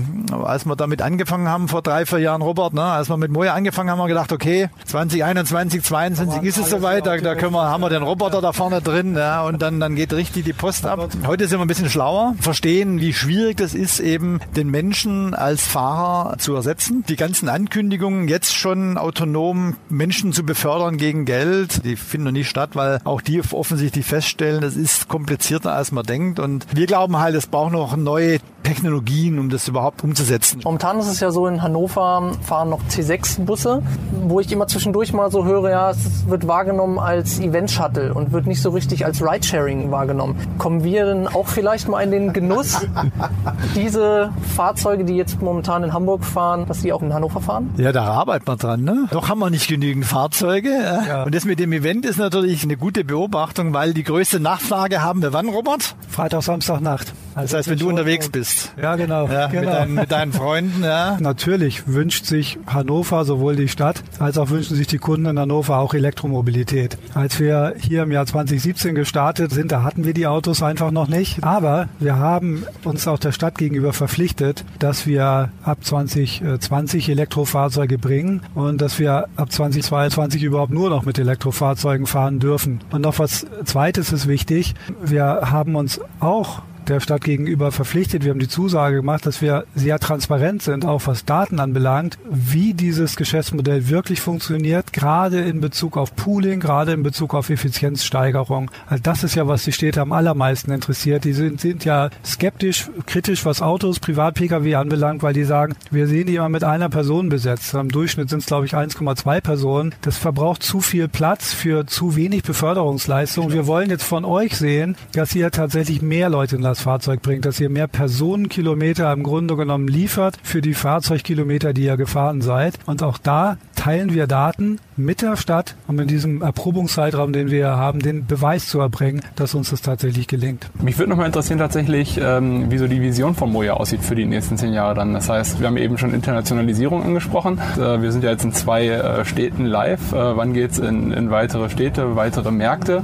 als 0.44 0.66
wir 0.66 0.76
damit 0.76 1.02
angefangen 1.02 1.48
haben 1.48 1.70
vor 1.70 1.82
drei, 1.82 2.06
vier 2.06 2.20
Jahren, 2.20 2.42
Robert, 2.42 2.74
ne? 2.74 2.84
als 2.84 3.10
wir 3.10 3.16
mit 3.16 3.32
Moja 3.32 3.54
angefangen 3.54 3.90
haben, 3.90 4.00
haben 4.00 4.10
wir 4.10 4.14
gedacht, 4.14 4.34
okay, 4.34 4.70
2021, 4.86 5.82
2022 5.82 6.44
ist 6.44 6.58
es 6.58 6.70
soweit, 6.70 7.06
da, 7.06 7.16
da 7.18 7.36
können 7.36 7.54
wir, 7.54 7.70
haben 7.70 7.82
wir 7.82 7.90
den 7.90 8.04
Roboter 8.04 8.42
da 8.42 8.52
vorne 8.52 8.82
drin 8.82 9.16
ja, 9.16 9.44
und 9.44 9.62
dann, 9.62 9.80
dann 9.80 9.96
geht 9.96 10.12
richtig 10.12 10.44
die 10.44 10.54
Post 10.54 10.86
ab. 10.86 11.10
Heute 11.26 11.48
sind 11.48 11.60
wir 11.60 11.66
ein 11.66 11.68
bisschen 11.70 11.90
schlauer, 11.90 12.36
verstehen, 12.40 13.00
wie 13.00 13.14
schwierig 13.14 13.58
das 13.58 13.74
ist, 13.74 14.02
eben 14.02 14.40
den 14.58 14.70
Menschen 14.70 15.34
als 15.34 15.66
Fahrer 15.66 16.38
zu 16.38 16.54
ersetzen. 16.54 17.06
Die 17.08 17.16
ganzen 17.16 17.48
Ankündigungen, 17.48 18.28
jetzt 18.28 18.54
schon 18.54 18.98
autonom 18.98 19.78
Menschen 19.88 20.34
zu 20.34 20.44
befördern 20.44 20.98
gegen 20.98 21.24
Geld, 21.24 21.86
die 21.86 21.96
finden 21.96 22.26
noch 22.26 22.32
nicht 22.32 22.50
statt, 22.50 22.72
weil 22.74 23.00
auch 23.06 23.22
die 23.22 23.42
offensichtlich 23.52 24.06
feststellen, 24.06 24.60
das 24.60 24.76
ist 24.76 25.08
komplizierter, 25.08 25.74
als 25.74 25.94
man 25.94 26.04
denkt. 26.04 26.41
Und 26.42 26.66
wir 26.76 26.88
glauben 26.88 27.18
halt, 27.18 27.36
es 27.36 27.48
braucht 27.48 27.72
noch 27.72 27.96
neue 27.96 28.40
Technologien, 28.64 29.40
um 29.40 29.50
das 29.50 29.68
überhaupt 29.68 30.04
umzusetzen. 30.04 30.62
Momentan 30.64 31.00
ist 31.00 31.08
es 31.08 31.20
ja 31.20 31.32
so, 31.32 31.48
in 31.48 31.62
Hannover 31.62 32.32
fahren 32.42 32.70
noch 32.70 32.82
C6-Busse, 32.90 33.82
wo 34.24 34.40
ich 34.40 34.52
immer 34.52 34.68
zwischendurch 34.68 35.14
mal 35.14 35.32
so 35.32 35.46
höre, 35.46 35.70
ja, 35.70 35.92
es 35.92 36.28
wird 36.28 36.48
wahrgenommen 36.48 37.00
als 37.00 37.40
Event-Shuttle 37.40 38.14
und 38.14 38.32
wird 38.32 38.48
nicht 38.48 38.62
so 38.62 38.70
richtig 38.70 39.06
als 39.06 39.22
Ridesharing 39.22 39.92
wahrgenommen. 39.92 40.36
Kommen 40.58 40.84
wir 40.84 41.06
denn 41.06 41.28
auch 41.28 41.48
vielleicht 41.48 41.88
mal 41.88 42.02
in 42.02 42.12
den 42.12 42.34
Genuss, 42.34 42.80
diese 43.76 44.32
Fahrzeuge, 44.56 45.06
die 45.06 45.16
jetzt 45.16 45.42
momentan 45.42 45.84
in 45.84 45.94
Hamburg 45.94 46.24
fahren, 46.24 46.66
dass 46.68 46.82
die 46.82 46.94
auch 46.94 47.02
in 47.02 47.14
Hannover 47.14 47.42
fahren? 47.42 47.74
Ja, 47.78 47.92
da 47.92 48.06
arbeitet 48.06 48.48
man 48.48 48.58
dran. 48.58 48.84
Ne? 48.84 49.08
Doch 49.12 49.28
haben 49.28 49.40
wir 49.40 49.50
nicht 49.50 49.68
genügend 49.68 50.06
Fahrzeuge. 50.06 50.70
Ja. 50.72 51.24
Und 51.24 51.36
das 51.36 51.46
mit 51.46 51.60
dem 51.60 51.74
Event 51.74 52.06
ist 52.06 52.18
natürlich 52.18 52.64
eine 52.64 52.78
gute 52.78 53.04
Beobachtung, 53.04 53.74
weil 53.74 53.94
die 53.94 54.04
größte 54.04 54.40
Nachfrage 54.40 55.02
haben 55.02 55.22
wir 55.22 55.34
wann, 55.34 55.50
Robert? 55.50 55.96
Freitag, 56.08 56.31
Samstag, 56.40 56.80
Nacht. 56.80 57.12
Also 57.36 57.52
das 57.52 57.54
heißt, 57.54 57.70
wenn 57.70 57.80
du 57.80 57.90
unterwegs 57.90 58.30
bist. 58.30 58.74
Ja, 58.82 58.96
genau. 58.96 59.28
Ja, 59.28 59.48
genau. 59.48 59.62
Mit, 59.62 59.70
deinen, 59.70 59.94
mit, 59.94 60.12
deinen, 60.12 60.34
Freunden, 60.34 60.84
ja. 60.84 61.18
Natürlich 61.20 61.88
wünscht 61.88 62.26
sich 62.26 62.58
Hannover, 62.68 63.26
sowohl 63.26 63.56
die 63.56 63.68
Stadt, 63.68 64.04
als 64.20 64.38
auch 64.38 64.50
wünschen 64.50 64.76
sich 64.76 64.88
die 64.88 64.98
Kunden 64.98 65.26
in 65.26 65.40
Hannover 65.40 65.78
auch 65.78 65.94
Elektromobilität. 65.94 66.98
Als 67.14 67.40
wir 67.40 67.76
hier 67.78 68.04
im 68.04 68.12
Jahr 68.12 68.26
2017 68.26 68.96
gestartet 68.96 69.52
sind, 69.52 69.72
da 69.72 69.84
hatten 69.84 70.06
wir 70.06 70.14
die 70.14 70.28
Autos 70.28 70.62
einfach 70.62 70.92
noch 70.92 71.08
nicht. 71.08 71.44
Aber 71.44 71.88
wir 72.00 72.18
haben 72.18 72.66
uns 72.84 73.08
auch 73.08 73.20
der 73.20 73.32
Stadt 73.32 73.58
gegenüber 73.58 73.94
verpflichtet, 73.94 74.66
dass 74.80 75.06
wir 75.06 75.50
ab 75.64 75.84
2020 75.84 77.10
Elektrofahrzeuge 77.10 77.98
bringen 77.98 78.42
und 78.56 78.82
dass 78.82 79.00
wir 79.00 79.28
ab 79.36 79.52
2022 79.52 80.44
überhaupt 80.44 80.74
nur 80.74 80.90
noch 80.90 81.06
mit 81.06 81.18
Elektrofahrzeugen 81.18 82.08
fahren 82.08 82.40
dürfen. 82.40 82.82
Und 82.92 83.02
noch 83.02 83.20
was 83.20 83.46
Zweites 83.66 84.12
ist 84.12 84.28
wichtig. 84.28 84.74
Wir 85.02 85.42
haben 85.44 85.76
uns 85.76 86.00
auch 86.20 86.62
der 86.88 87.00
Stadt 87.00 87.24
gegenüber 87.24 87.72
verpflichtet. 87.72 88.24
Wir 88.24 88.32
haben 88.32 88.40
die 88.40 88.48
Zusage 88.48 88.98
gemacht, 88.98 89.26
dass 89.26 89.42
wir 89.42 89.66
sehr 89.76 90.00
transparent 90.00 90.62
sind, 90.62 90.86
auch 90.86 91.04
was 91.06 91.26
Daten 91.26 91.60
anbelangt, 91.60 92.18
wie 92.30 92.74
dieses 92.74 93.16
Geschäftsmodell 93.16 93.90
wirklich 93.90 94.22
funktioniert, 94.22 94.94
gerade 94.94 95.42
in 95.42 95.62
Bezug 95.62 95.98
auf 95.98 96.16
Pooling, 96.16 96.60
gerade 96.60 96.94
in 96.94 97.04
Bezug 97.04 97.34
auf 97.34 97.50
Effizienzsteigerung. 97.50 98.72
Also 98.88 99.04
das 99.04 99.24
ist 99.24 99.36
ja, 99.36 99.48
was 99.48 99.64
die 99.64 99.72
Städte 99.72 100.02
am 100.02 100.12
allermeisten 100.12 100.72
interessiert. 100.72 101.24
Die 101.24 101.34
sind, 101.34 101.62
sind 101.62 101.86
ja 101.86 102.10
skeptisch, 102.26 102.90
kritisch, 103.06 103.46
was 103.46 103.62
Autos, 103.62 104.00
Privat-Pkw 104.00 104.76
anbelangt, 104.76 105.24
weil 105.24 105.34
die 105.34 105.44
sagen, 105.44 105.76
wir 105.92 106.08
sehen 106.08 106.28
die 106.28 106.36
immer 106.36 106.50
mit 106.50 106.64
einer 106.64 106.90
Person 106.90 107.30
besetzt. 107.30 107.74
Im 107.74 107.90
Durchschnitt 107.90 108.30
sind 108.30 108.40
es, 108.40 108.46
glaube 108.46 108.66
ich, 108.66 108.76
1,2 108.76 109.42
Personen. 109.42 109.94
Das 110.02 110.18
verbraucht 110.18 110.64
zu 110.64 110.82
viel 110.82 111.08
Platz 111.08 111.54
für 111.54 111.86
zu 111.86 112.16
wenig 112.16 112.44
Beförderungsleistung. 112.44 113.52
Wir 113.52 113.68
wollen 113.68 113.90
jetzt 113.90 114.04
von 114.04 114.26
euch 114.26 114.58
sehen, 114.58 114.96
dass 115.14 115.36
ihr 115.36 115.52
tatsächlich 115.52 116.02
mehr 116.02 116.30
Leute 116.30 116.56
in 116.56 116.62
das 116.72 116.82
Fahrzeug 116.82 117.22
bringt, 117.22 117.44
dass 117.44 117.60
ihr 117.60 117.70
mehr 117.70 117.88
Personenkilometer 117.88 119.12
im 119.12 119.24
Grunde 119.24 119.58
genommen 119.58 119.90
liefert 119.90 120.38
für 120.42 120.62
die 120.62 120.74
Fahrzeugkilometer, 120.74 121.74
die 121.74 121.84
ihr 121.84 121.98
gefahren 121.98 122.42
seid. 122.42 122.76
Und 122.86 123.04
auch 123.04 123.18
da 123.18 123.58
teilen 123.76 124.14
wir 124.14 124.26
Daten 124.26 124.80
mit 125.06 125.22
der 125.22 125.36
Stadt, 125.36 125.76
um 125.88 126.00
in 126.00 126.08
diesem 126.08 126.42
Erprobungszeitraum, 126.42 127.34
den 127.34 127.52
wir 127.52 127.70
haben, 127.70 128.00
den 128.00 128.26
Beweis 128.26 128.68
zu 128.68 128.80
erbringen, 128.80 129.22
dass 129.36 129.56
uns 129.56 129.72
das 129.72 129.82
tatsächlich 129.82 130.28
gelingt. 130.28 130.70
Mich 130.82 130.98
würde 130.98 131.10
nochmal 131.10 131.28
interessieren 131.28 131.60
tatsächlich, 131.60 132.20
ähm, 132.22 132.72
wie 132.72 132.78
so 132.78 132.88
die 132.88 133.02
Vision 133.02 133.36
von 133.36 133.52
Moja 133.52 133.74
aussieht 133.74 134.02
für 134.02 134.16
die 134.16 134.26
nächsten 134.26 134.58
zehn 134.58 134.74
Jahre 134.74 134.96
dann. 134.96 135.14
Das 135.14 135.30
heißt, 135.30 135.60
wir 135.60 135.68
haben 135.68 135.78
eben 135.78 135.98
schon 135.98 136.14
Internationalisierung 136.14 137.04
angesprochen. 137.04 137.60
Äh, 137.78 138.02
wir 138.02 138.12
sind 138.12 138.24
ja 138.24 138.32
jetzt 138.32 138.44
in 138.44 138.54
zwei 138.54 138.88
äh, 138.88 139.26
Städten 139.26 139.66
live. 139.66 140.14
Äh, 140.14 140.38
wann 140.38 140.54
geht's 140.54 140.80
in, 140.80 141.12
in 141.12 141.32
weitere 141.32 141.70
Städte, 141.70 142.16
weitere 142.16 142.52
Märkte? 142.52 143.04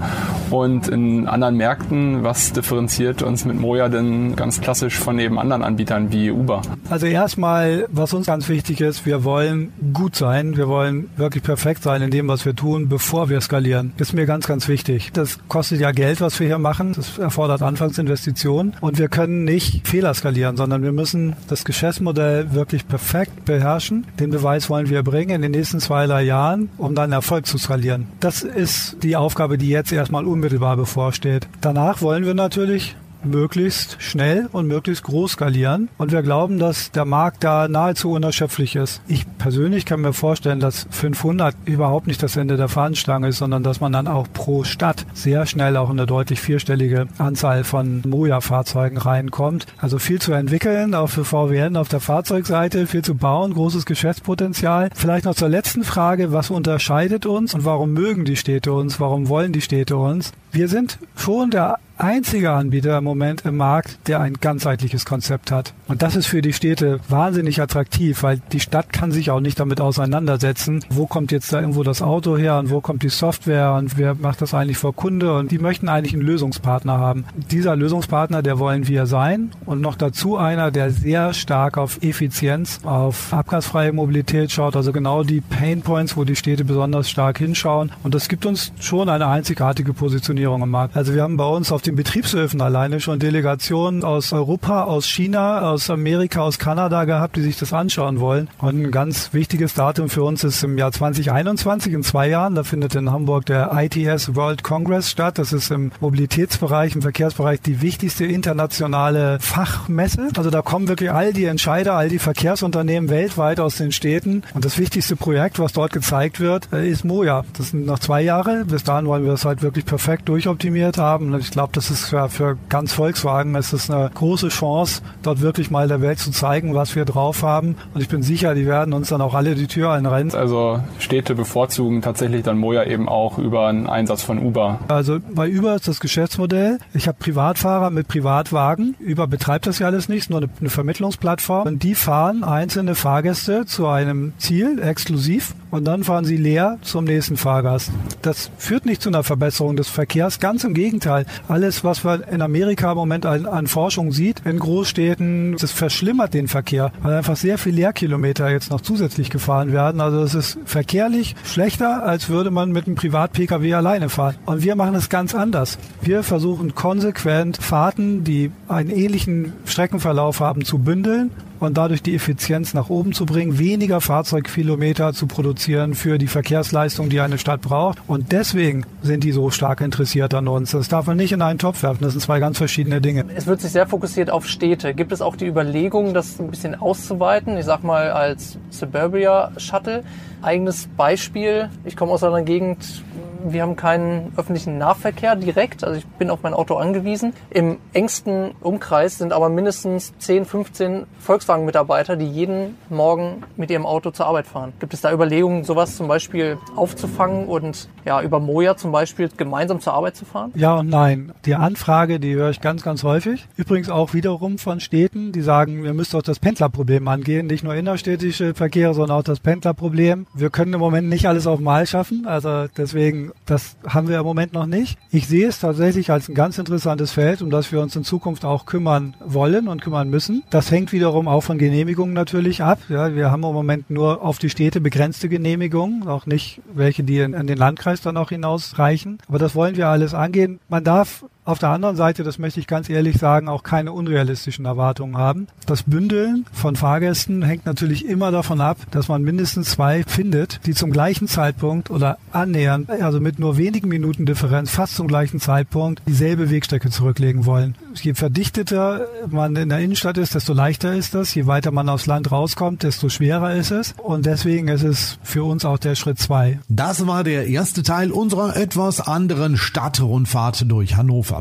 Und 0.50 0.88
in 0.88 1.28
anderen 1.28 1.58
Märkten, 1.58 2.24
was 2.24 2.54
differenziert 2.54 3.22
uns 3.22 3.44
mit 3.44 3.60
Moja 3.60 3.90
denn 3.90 4.36
ganz 4.36 4.62
klassisch 4.62 4.98
von 4.98 5.20
eben 5.20 5.40
anderen 5.40 5.64
Anbietern 5.64 6.12
wie 6.12 6.32
Uber? 6.32 6.62
Also 6.90 7.06
erstmal, 7.06 7.86
was 7.90 8.14
uns 8.14 8.28
ganz 8.28 8.48
wichtig 8.48 8.82
ist, 8.82 9.06
wir 9.06 9.24
wollen 9.24 9.74
gut 9.94 10.16
sein, 10.16 10.56
wir 10.56 10.68
wollen 10.68 11.10
wirklich 11.18 11.44
perfekt 11.44 11.84
sein 11.84 11.87
sein 11.88 12.02
in 12.02 12.12
dem, 12.12 12.28
was 12.28 12.44
wir 12.44 12.54
tun, 12.54 12.90
bevor 12.90 13.30
wir 13.30 13.40
skalieren. 13.40 13.94
Ist 13.98 14.12
mir 14.12 14.26
ganz, 14.26 14.46
ganz 14.46 14.68
wichtig. 14.68 15.12
Das 15.14 15.40
kostet 15.48 15.80
ja 15.80 15.92
Geld, 15.92 16.20
was 16.20 16.38
wir 16.38 16.46
hier 16.46 16.58
machen. 16.58 16.92
Das 16.92 17.18
erfordert 17.18 17.62
Anfangsinvestitionen 17.62 18.76
und 18.82 19.00
wir 19.00 19.08
können 19.08 19.46
nicht 19.46 19.88
Fehler 19.88 20.14
skalieren, 20.14 20.58
sondern 20.58 20.84
wir 20.84 20.92
müssen 20.92 21.38
das 21.48 21.64
Geschäftsmodell 21.64 22.54
wirklich 22.54 22.90
perfekt 22.90 23.46
beherrschen. 23.46 24.06
Den 24.20 24.32
Beweis 24.32 24.70
wollen 24.70 24.90
wir 24.90 25.02
bringen 25.02 25.30
in 25.30 25.42
den 25.42 25.52
nächsten 25.52 25.80
zwei, 25.80 26.08
drei 26.08 26.24
Jahren, 26.24 26.68
um 26.78 26.94
dann 26.94 27.14
Erfolg 27.14 27.46
zu 27.46 27.58
skalieren. 27.58 28.08
Das 28.20 28.44
ist 28.44 28.98
die 29.02 29.16
Aufgabe, 29.16 29.58
die 29.58 29.70
jetzt 29.70 29.94
erstmal 29.94 30.26
unmittelbar 30.26 30.76
bevorsteht. 30.76 31.48
Danach 31.62 32.02
wollen 32.02 32.26
wir 32.26 32.34
natürlich 32.34 32.98
möglichst 33.28 34.02
schnell 34.02 34.50
und 34.52 34.68
möglichst 34.68 35.04
groß 35.04 35.34
skalieren. 35.34 35.90
Und 35.98 36.12
wir 36.12 36.24
glauben, 36.24 36.60
dass 36.60 36.92
der 36.92 37.06
Markt 37.06 37.44
da 37.44 37.68
nahezu 37.68 38.12
unerschöpflich 38.12 38.76
ist. 38.76 39.02
Ich 39.08 39.26
persönlich 39.38 39.86
kann 39.86 40.02
mir 40.02 40.14
vorstellen, 40.14 40.60
dass 40.60 40.88
500 40.90 41.56
überhaupt 41.66 42.08
nicht 42.08 42.24
das 42.24 42.36
Ende 42.36 42.58
der 42.58 42.68
Fahnenstange 42.68 43.28
ist, 43.28 43.38
sondern 43.38 43.64
dass 43.64 43.82
man 43.82 43.92
dann 43.92 44.08
auch 44.08 44.28
pro 44.34 44.64
Stadt 44.64 45.06
sehr 45.14 45.46
schnell 45.46 45.78
auch 45.78 45.90
in 45.90 46.00
eine 46.00 46.08
deutlich 46.08 46.40
vierstellige 46.40 47.08
Anzahl 47.18 47.64
von 47.64 48.02
Moja-Fahrzeugen 48.06 48.98
reinkommt. 48.98 49.66
Also 49.78 50.00
viel 50.00 50.20
zu 50.20 50.34
entwickeln, 50.34 50.96
auch 50.96 51.08
für 51.08 51.26
VWN 51.26 51.78
auf 51.78 51.90
der 51.90 52.00
Fahrzeugseite, 52.00 52.88
viel 52.88 53.04
zu 53.04 53.16
bauen, 53.16 53.54
großes 53.54 53.86
Geschäftspotenzial. 53.86 54.90
Vielleicht 54.96 55.26
noch 55.26 55.36
zur 55.36 55.50
letzten 55.50 55.84
Frage, 55.84 56.32
was 56.32 56.50
unterscheidet 56.50 57.26
uns 57.26 57.54
und 57.54 57.66
warum 57.66 57.94
mögen 57.94 58.26
die 58.26 58.36
Städte 58.36 58.74
uns, 58.74 59.00
warum 59.00 59.30
wollen 59.30 59.54
die 59.54 59.62
Städte 59.62 59.98
uns? 59.98 60.34
Wir 60.52 60.68
sind 60.68 60.98
schon 61.16 61.52
der 61.52 61.80
einzige 61.98 62.52
Anbieter 62.52 62.98
im 62.98 63.04
Moment 63.04 63.44
im 63.46 63.58
Markt, 63.58 64.08
der 64.08 64.20
ein 64.22 64.36
ganzheitliches 64.36 65.06
Konzept 65.06 65.52
hat. 65.52 65.74
Und 65.88 66.02
das 66.02 66.16
ist 66.16 66.28
für 66.28 66.42
die 66.42 66.54
Städte 66.54 67.00
wahnsinnig 67.10 67.62
attraktiv, 67.62 68.24
weil 68.24 68.40
die 68.52 68.60
Stadt 68.60 68.94
kann 68.94 69.12
sich 69.12 69.32
auch 69.32 69.40
nicht 69.40 69.60
damit 69.60 69.82
auseinandersetzen, 69.82 70.84
wo 70.90 71.08
kommt 71.08 71.32
jetzt 71.32 71.52
da 71.52 71.60
irgendwo 71.60 71.84
das 71.84 72.02
Auto 72.02 72.38
her 72.38 72.58
und 72.60 72.70
wo 72.70 72.82
kommt 72.82 73.04
die 73.04 73.10
Software 73.10 73.74
und 73.74 73.98
wer 73.98 74.16
macht 74.16 74.42
das 74.42 74.54
eigentlich 74.54 74.78
vor 74.78 74.96
Kunde? 74.96 75.36
Und 75.36 75.52
die 75.52 75.60
möchten 75.60 75.90
eigentlich 75.90 76.14
einen 76.14 76.22
Lösungspartner 76.22 76.98
haben. 76.98 77.26
Dieser 77.52 77.76
Lösungspartner, 77.76 78.42
der 78.44 78.60
wollen 78.60 78.88
wir 78.88 79.06
sein. 79.06 79.52
Und 79.66 79.82
noch 79.82 79.96
dazu 79.96 80.38
einer, 80.38 80.72
der 80.72 80.92
sehr 80.92 81.34
stark 81.34 81.78
auf 81.78 82.02
Effizienz, 82.04 82.80
auf 82.84 83.34
abgasfreie 83.34 83.92
Mobilität 83.92 84.52
schaut, 84.52 84.76
also 84.76 84.92
genau 84.92 85.24
die 85.24 85.42
Pain 85.42 85.82
Points, 85.82 86.16
wo 86.16 86.24
die 86.24 86.36
Städte 86.36 86.64
besonders 86.64 87.10
stark 87.10 87.40
hinschauen. 87.40 87.92
Und 88.04 88.14
das 88.14 88.28
gibt 88.28 88.46
uns 88.46 88.72
schon 88.80 89.10
eine 89.10 89.28
einzigartige 89.28 89.94
Positionierung 89.94 90.47
im 90.56 90.70
Markt. 90.70 90.96
Also 90.96 91.14
wir 91.14 91.24
haben 91.24 91.38
bei 91.38 91.46
uns 91.46 91.72
auf 91.72 91.82
den 91.82 91.96
Betriebshöfen 91.96 92.62
alleine 92.62 93.00
schon 93.00 93.20
Delegationen 93.20 94.04
aus 94.04 94.34
Europa, 94.34 94.84
aus 94.84 95.08
China, 95.08 95.70
aus 95.72 95.90
Amerika, 95.90 96.42
aus 96.42 96.60
Kanada 96.60 97.06
gehabt, 97.06 97.36
die 97.36 97.42
sich 97.42 97.58
das 97.58 97.74
anschauen 97.74 98.20
wollen. 98.20 98.50
Und 98.60 98.82
ein 98.82 98.92
ganz 98.92 99.34
wichtiges 99.34 99.74
Datum 99.74 100.10
für 100.10 100.24
uns 100.24 100.44
ist 100.44 100.64
im 100.64 100.78
Jahr 100.78 100.92
2021, 100.92 101.94
in 101.94 102.04
zwei 102.04 102.30
Jahren. 102.30 102.56
Da 102.56 102.64
findet 102.64 102.96
in 102.96 103.12
Hamburg 103.12 103.46
der 103.46 103.72
ITS 103.74 104.36
World 104.36 104.64
Congress 104.64 105.10
statt. 105.10 105.38
Das 105.38 105.54
ist 105.54 105.72
im 105.72 105.92
Mobilitätsbereich, 106.00 106.96
im 106.96 107.02
Verkehrsbereich 107.02 107.62
die 107.62 107.82
wichtigste 107.82 108.26
internationale 108.26 109.40
Fachmesse. 109.40 110.30
Also 110.38 110.50
da 110.50 110.62
kommen 110.62 110.88
wirklich 110.88 111.12
all 111.12 111.34
die 111.34 111.46
Entscheider, 111.46 111.94
all 111.96 112.10
die 112.10 112.20
Verkehrsunternehmen 112.20 113.10
weltweit 113.10 113.60
aus 113.60 113.78
den 113.78 113.92
Städten. 113.92 114.44
Und 114.54 114.66
das 114.66 114.78
wichtigste 114.78 115.16
Projekt, 115.16 115.60
was 115.60 115.74
dort 115.74 115.94
gezeigt 115.94 116.40
wird, 116.40 116.70
äh, 116.72 116.90
ist 116.90 117.04
Moja. 117.04 117.44
Das 117.58 117.70
sind 117.70 117.86
noch 117.86 118.00
zwei 118.00 118.22
Jahre. 118.22 118.66
Bis 118.66 118.84
dahin 118.84 119.06
wollen 119.06 119.26
wir 119.26 119.34
es 119.34 119.46
halt 119.46 119.62
wirklich 119.62 119.86
perfekt 119.86 120.27
durchoptimiert 120.28 120.98
haben. 120.98 121.34
Und 121.34 121.40
ich 121.40 121.52
glaube, 121.52 121.72
das 121.74 121.90
ist 121.90 122.10
für, 122.10 122.30
für 122.30 122.58
ganz 122.70 122.94
Volkswagen 122.94 123.56
ist 123.56 123.90
eine 123.90 124.10
große 124.14 124.50
Chance, 124.50 125.02
dort 125.22 125.42
wirklich 125.42 125.72
mal 125.72 125.88
der 125.88 126.02
Welt 126.02 126.20
zu 126.20 126.32
zeigen, 126.32 126.76
was 126.76 126.96
wir 126.96 127.06
drauf 127.06 127.44
haben. 127.44 127.76
Und 127.94 128.02
ich 128.02 128.10
bin 128.10 128.22
sicher, 128.22 128.56
die 128.56 128.66
werden 128.66 128.94
uns 128.94 129.10
dann 129.10 129.22
auch 129.22 129.34
alle 129.34 129.56
die 129.56 129.68
Tür 129.68 129.92
einrennen. 129.92 130.34
Also 130.34 130.80
Städte 131.00 131.36
bevorzugen 131.36 132.02
tatsächlich 132.02 132.44
dann 132.44 132.58
Moja 132.58 132.84
eben 132.84 133.08
auch 133.08 133.38
über 133.38 133.68
einen 133.68 133.88
Einsatz 133.88 134.24
von 134.24 134.40
Uber. 134.40 134.80
Also 134.88 135.20
bei 135.34 135.50
Uber 135.50 135.76
ist 135.76 135.88
das 135.88 136.00
Geschäftsmodell. 136.00 136.80
Ich 136.94 137.08
habe 137.08 137.18
Privatfahrer 137.20 137.90
mit 137.90 138.08
Privatwagen. 138.08 138.96
Uber 139.06 139.28
betreibt 139.28 139.68
das 139.68 139.80
ja 139.80 139.88
alles 139.88 140.10
nicht, 140.10 140.30
nur 140.30 140.40
eine, 140.40 140.50
eine 140.60 140.70
Vermittlungsplattform. 140.70 141.68
Und 141.68 141.84
die 141.84 141.96
fahren 141.96 142.44
einzelne 142.44 142.96
Fahrgäste 142.96 143.66
zu 143.66 143.88
einem 143.88 144.34
Ziel 144.38 144.80
exklusiv 144.82 145.56
und 145.72 145.86
dann 145.86 146.04
fahren 146.04 146.26
sie 146.26 146.38
leer 146.38 146.78
zum 146.82 147.06
nächsten 147.06 147.38
Fahrgast. 147.38 147.92
Das 148.22 148.52
führt 148.58 148.86
nicht 148.86 149.02
zu 149.02 149.10
einer 149.10 149.24
Verbesserung 149.24 149.76
des 149.76 149.90
Verkehrs, 149.90 150.40
ganz 150.40 150.64
im 150.64 150.74
Gegenteil. 150.74 151.26
Alles, 151.48 151.84
was 151.84 152.04
man 152.04 152.22
in 152.22 152.42
Amerika 152.42 152.92
im 152.92 152.98
Moment 152.98 153.26
an, 153.26 153.46
an 153.46 153.68
Forschung 153.68 154.12
sieht, 154.12 154.42
in 154.46 154.60
Großstädten, 154.60 155.58
das 155.60 155.72
verschlimmert 155.72 156.34
den 156.34 156.48
Verkehr, 156.48 156.92
weil 157.02 157.16
einfach 157.16 157.36
sehr 157.36 157.58
viel 157.58 157.76
Leerkilometer 157.76 158.50
jetzt 158.50 158.72
noch 158.72 158.82
zusätzlich 158.82 159.30
gefahren 159.30 159.72
werden. 159.72 160.02
Also 160.02 160.22
es 160.22 160.36
ist 160.36 160.60
verkehrlich 160.66 161.36
schlechter, 161.44 162.04
als 162.04 162.30
würde 162.30 162.52
man 162.52 162.72
mit 162.72 162.88
einem 162.88 162.96
Privat-Pkw 162.96 163.74
alleine 163.74 164.10
fahren. 164.10 164.36
Und 164.46 164.64
wir 164.64 164.76
machen 164.76 164.96
es 164.96 165.10
ganz 165.10 165.36
anders. 165.36 165.78
Wir 166.02 166.24
versuchen 166.24 166.76
konsequent 166.76 167.58
Fahrten, 167.58 168.24
die 168.24 168.52
einen 168.68 168.90
ähnlichen 168.90 169.54
Streckenverlauf 169.66 170.40
haben, 170.40 170.64
zu 170.64 170.80
bündeln 170.80 171.32
und 171.60 171.78
dadurch 171.78 172.02
die 172.02 172.16
Effizienz 172.16 172.74
nach 172.74 172.90
oben 172.90 173.14
zu 173.14 173.26
bringen, 173.26 173.60
weniger 173.60 174.02
Fahrzeugkilometer 174.02 175.14
zu 175.14 175.28
produzieren 175.28 175.94
für 175.96 176.18
die 176.18 176.28
Verkehrsleistung, 176.28 177.10
die 177.10 177.20
eine 177.20 177.38
Stadt 177.38 177.62
braucht. 177.62 178.00
Und 178.08 178.32
deswegen 178.32 178.86
sind 179.02 179.24
die 179.24 179.32
so 179.32 179.50
stark 179.50 179.82
interessiert 179.82 180.34
an 180.34 180.48
uns. 180.48 180.72
Das 180.72 180.88
darf 180.88 181.08
man 181.08 181.18
nicht 181.18 181.32
in 181.32 181.42
einen 181.42 181.60
Topf 181.60 181.84
werfen. 181.84 182.04
Das 182.04 182.14
sind 182.14 182.22
zwei 182.22 182.40
ganz 182.40 182.58
verschiedene 182.58 183.02
Dinge. 183.02 183.26
Es 183.36 183.48
wird 183.48 183.62
sich 183.62 183.72
sehr 183.72 183.88
fokussiert 183.88 184.30
auf 184.30 184.48
Städte. 184.48 184.94
Gibt 184.94 185.12
es 185.12 185.22
auch 185.22 185.36
die 185.36 185.46
Überlegung, 185.46 186.14
das 186.14 186.40
ein 186.40 186.50
bisschen 186.50 186.76
auszuweiten? 186.76 187.58
Ich 187.58 187.66
sag 187.66 187.84
mal 187.84 188.12
als 188.12 188.58
Suburbia 188.70 189.52
Shuttle. 189.58 190.04
Eigenes 190.42 190.88
Beispiel. 190.98 191.70
Ich 191.84 191.96
komme 191.96 192.12
aus 192.12 192.24
einer 192.24 192.42
Gegend, 192.44 193.04
wir 193.46 193.62
haben 193.62 193.76
keinen 193.76 194.34
öffentlichen 194.38 194.78
Nahverkehr 194.78 195.36
direkt, 195.36 195.84
also 195.84 195.98
ich 195.98 196.06
bin 196.06 196.30
auf 196.30 196.44
mein 196.44 196.54
Auto 196.54 196.76
angewiesen. 196.76 197.34
Im 197.50 197.78
engsten 197.94 198.52
Umkreis 198.62 199.18
sind 199.18 199.34
aber 199.34 199.50
mindestens 199.50 200.14
10, 200.20 200.46
15 200.46 201.06
Volkswagen-Mitarbeiter, 201.20 202.16
die 202.16 202.28
jeden 202.28 202.78
Morgen 202.90 203.44
mit 203.56 203.72
ihrem 203.72 203.86
Auto 203.86 204.12
zur 204.12 204.26
Arbeit 204.26 204.48
fahren. 204.48 204.74
Gibt 204.80 204.94
es 204.94 205.02
da 205.02 205.12
Überlegungen, 205.12 205.64
sowas 205.64 205.96
zum 205.96 206.08
Beispiel 206.08 206.58
aufzufangen 206.76 207.48
und 207.48 207.90
ja, 208.06 208.22
über 208.22 208.40
Moja 208.40 208.78
zum 208.78 208.92
Beispiel 208.92 209.30
gemeinsam 209.36 209.82
zur 209.82 209.94
Arbeit 209.94 210.16
zu 210.16 210.26
fahren? 210.26 210.52
Ja 210.56 210.76
und 210.76 210.90
nein. 210.90 211.34
Die 211.46 211.56
Anfrage, 211.56 212.20
die 212.20 212.36
höre 212.36 212.50
ich 212.50 212.62
ganz, 212.62 212.84
ganz 212.84 213.04
häufig. 213.04 213.48
Übrigens 213.58 213.90
auch 213.90 214.14
wiederum 214.14 214.58
von 214.58 214.80
Städten, 214.80 215.32
die 215.32 215.42
sagen, 215.42 215.84
wir 215.84 215.94
müssen 215.94 216.18
auch 216.18 216.22
das 216.22 216.40
Pendlerproblem 216.40 217.08
angehen. 217.08 217.48
Nicht 217.48 217.64
nur 217.64 217.76
innerstädtische 217.76 218.54
Verkehre, 218.54 218.94
sondern 218.94 219.18
auch 219.18 219.24
das 219.24 219.40
Pendlerproblem. 219.40 220.28
Wir 220.34 220.50
können 220.50 220.74
im 220.74 220.80
Moment 220.80 221.10
nicht 221.10 221.28
alles 221.28 221.48
auf 221.48 221.60
Mal 221.60 221.86
schaffen. 221.86 222.26
Also 222.26 222.68
deswegen 222.78 223.27
das 223.46 223.78
haben 223.88 224.08
wir 224.08 224.20
im 224.20 224.26
Moment 224.26 224.54
noch 224.54 224.66
nicht. 224.66 224.98
Ich 225.12 225.28
sehe 225.28 225.48
es 225.48 225.60
tatsächlich 225.60 226.12
als 226.12 226.30
ein 226.30 226.36
ganz 226.36 226.58
interessantes 226.58 227.12
Feld, 227.12 227.42
um 227.42 227.50
das 227.50 227.72
wir 227.72 227.82
uns 227.82 227.96
in 227.96 228.04
Zukunft 228.04 228.46
auch 228.46 228.66
kümmern 228.66 229.16
wollen 229.24 229.68
und 229.68 229.82
kümmern 229.82 230.10
müssen. 230.10 230.44
Das 230.50 230.72
hängt 230.72 230.92
wiederum 230.92 231.28
auch 231.28 231.42
von 231.42 231.58
Genehmigungen 231.58 232.14
natürlich 232.14 232.64
ab. 232.64 232.80
Ja, 232.90 233.16
wir 233.16 233.32
haben 233.32 233.44
im 233.44 233.54
Moment 233.54 233.90
nur 233.90 234.22
auf 234.22 234.40
die 234.40 234.50
Städte 234.50 234.82
begrenzte 234.82 235.30
Genehmigungen, 235.30 236.08
auch 236.08 236.26
nicht 236.26 236.62
welche, 236.74 237.04
die 237.04 237.20
in, 237.20 237.34
in 237.34 237.48
den 237.48 237.58
Landkreis 237.58 238.02
dann 238.02 238.18
auch 238.18 238.30
hinausreichen. 238.30 239.20
Aber 239.28 239.40
das 239.40 239.56
wollen 239.56 239.76
wir 239.76 239.88
alles 239.88 240.14
angehen. 240.14 240.60
Man 240.70 240.84
darf 240.84 241.26
auf 241.48 241.60
der 241.60 241.70
anderen 241.70 241.96
Seite, 241.96 242.24
das 242.24 242.40
möchte 242.40 242.60
ich 242.60 242.68
ganz 242.68 242.90
ehrlich 242.90 243.18
sagen, 243.18 243.48
auch 243.48 243.64
keine 243.64 243.94
unrealistischen 243.94 244.66
Erwartungen 244.66 245.18
haben. 245.18 245.48
Das 245.66 245.84
Bündeln 245.84 246.46
von 246.52 246.76
Fahrgästen 246.76 247.42
hängt 247.42 247.66
natürlich 247.66 248.06
immer 248.06 248.32
davon 248.32 248.60
ab, 248.60 248.78
dass 248.92 249.08
man 249.08 249.24
mindestens 249.24 249.70
zwei 249.70 250.04
findet, 250.04 250.60
die 250.66 250.74
zum 250.74 250.92
gleichen 250.92 251.28
Zeitpunkt 251.28 251.90
oder 251.90 252.18
annähernd, 252.34 252.90
also 252.90 253.22
mit 253.22 253.40
nur 253.40 253.58
wenigen 253.58 253.88
Minuten 253.88 254.26
Differenz, 254.26 254.72
fast 254.72 254.96
zum 254.96 255.08
gleichen 255.08 255.40
Zeitpunkt 255.40 256.02
dieselbe 256.06 256.50
Wegstrecke 256.50 256.90
zurücklegen 256.90 257.46
wollen. 257.46 257.76
Je 257.94 258.14
verdichteter 258.14 259.08
man 259.30 259.56
in 259.56 259.70
der 259.70 259.80
Innenstadt 259.80 260.18
ist, 260.18 260.36
desto 260.36 260.54
leichter 260.54 260.94
ist 260.94 261.16
das. 261.16 261.34
Je 261.34 261.48
weiter 261.48 261.72
man 261.72 261.88
aufs 261.90 262.06
Land 262.06 262.32
rauskommt, 262.32 262.84
desto 262.84 263.10
schwerer 263.10 263.56
ist 263.56 263.72
es. 263.72 263.96
Und 263.98 264.26
deswegen 264.26 264.68
ist 264.68 264.84
es 264.84 265.18
für 265.24 265.44
uns 265.44 265.66
auch 265.66 265.78
der 265.78 265.96
Schritt 265.96 266.20
zwei. 266.20 266.60
Das 266.68 267.08
war 267.08 267.24
der 267.24 267.48
erste 267.48 267.84
Teil 267.84 268.12
unserer 268.12 268.56
etwas 268.56 269.00
anderen 269.00 269.58
Stadtrundfahrt 269.58 270.70
durch 270.70 270.96
Hannover. 270.96 271.37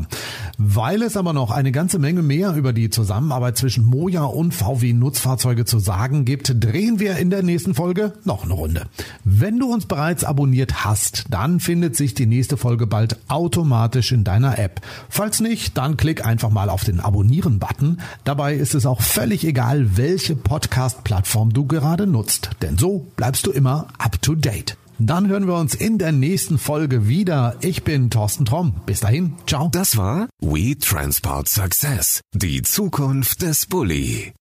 Weil 0.57 1.01
es 1.01 1.17
aber 1.17 1.33
noch 1.33 1.51
eine 1.51 1.71
ganze 1.71 1.99
Menge 1.99 2.21
mehr 2.21 2.55
über 2.55 2.73
die 2.73 2.89
Zusammenarbeit 2.89 3.57
zwischen 3.57 3.85
Moja 3.85 4.23
und 4.23 4.53
VW 4.53 4.93
Nutzfahrzeuge 4.93 5.65
zu 5.65 5.79
sagen 5.79 6.25
gibt, 6.25 6.53
drehen 6.63 6.99
wir 6.99 7.17
in 7.17 7.29
der 7.29 7.43
nächsten 7.43 7.75
Folge 7.75 8.13
noch 8.23 8.43
eine 8.43 8.53
Runde. 8.53 8.87
Wenn 9.23 9.59
du 9.59 9.71
uns 9.71 9.85
bereits 9.85 10.23
abonniert 10.23 10.85
hast, 10.85 11.25
dann 11.29 11.59
findet 11.59 11.95
sich 11.95 12.13
die 12.13 12.25
nächste 12.25 12.57
Folge 12.57 12.87
bald 12.87 13.17
automatisch 13.27 14.11
in 14.11 14.23
deiner 14.23 14.57
App. 14.57 14.81
Falls 15.09 15.39
nicht, 15.39 15.77
dann 15.77 15.97
klick 15.97 16.25
einfach 16.25 16.49
mal 16.49 16.69
auf 16.69 16.83
den 16.83 16.99
Abonnieren-Button. 16.99 17.99
Dabei 18.23 18.55
ist 18.55 18.75
es 18.75 18.85
auch 18.85 19.01
völlig 19.01 19.45
egal, 19.45 19.97
welche 19.97 20.35
Podcast-Plattform 20.35 21.53
du 21.53 21.65
gerade 21.65 22.07
nutzt, 22.07 22.51
denn 22.61 22.77
so 22.77 23.07
bleibst 23.15 23.45
du 23.45 23.51
immer 23.51 23.87
up 23.97 24.21
to 24.21 24.35
date. 24.35 24.77
Dann 24.99 25.27
hören 25.27 25.47
wir 25.47 25.55
uns 25.55 25.75
in 25.75 25.97
der 25.99 26.11
nächsten 26.11 26.57
Folge 26.57 27.07
wieder. 27.07 27.55
Ich 27.61 27.83
bin 27.83 28.09
Thorsten 28.09 28.45
Tromm. 28.45 28.73
Bis 28.85 28.99
dahin, 28.99 29.35
ciao. 29.45 29.69
Das 29.71 29.95
war 29.95 30.27
We 30.39 30.77
Transport 30.77 31.47
Success, 31.47 32.21
die 32.33 32.63
Zukunft 32.63 33.41
des 33.43 33.67
Bulli. 33.67 34.33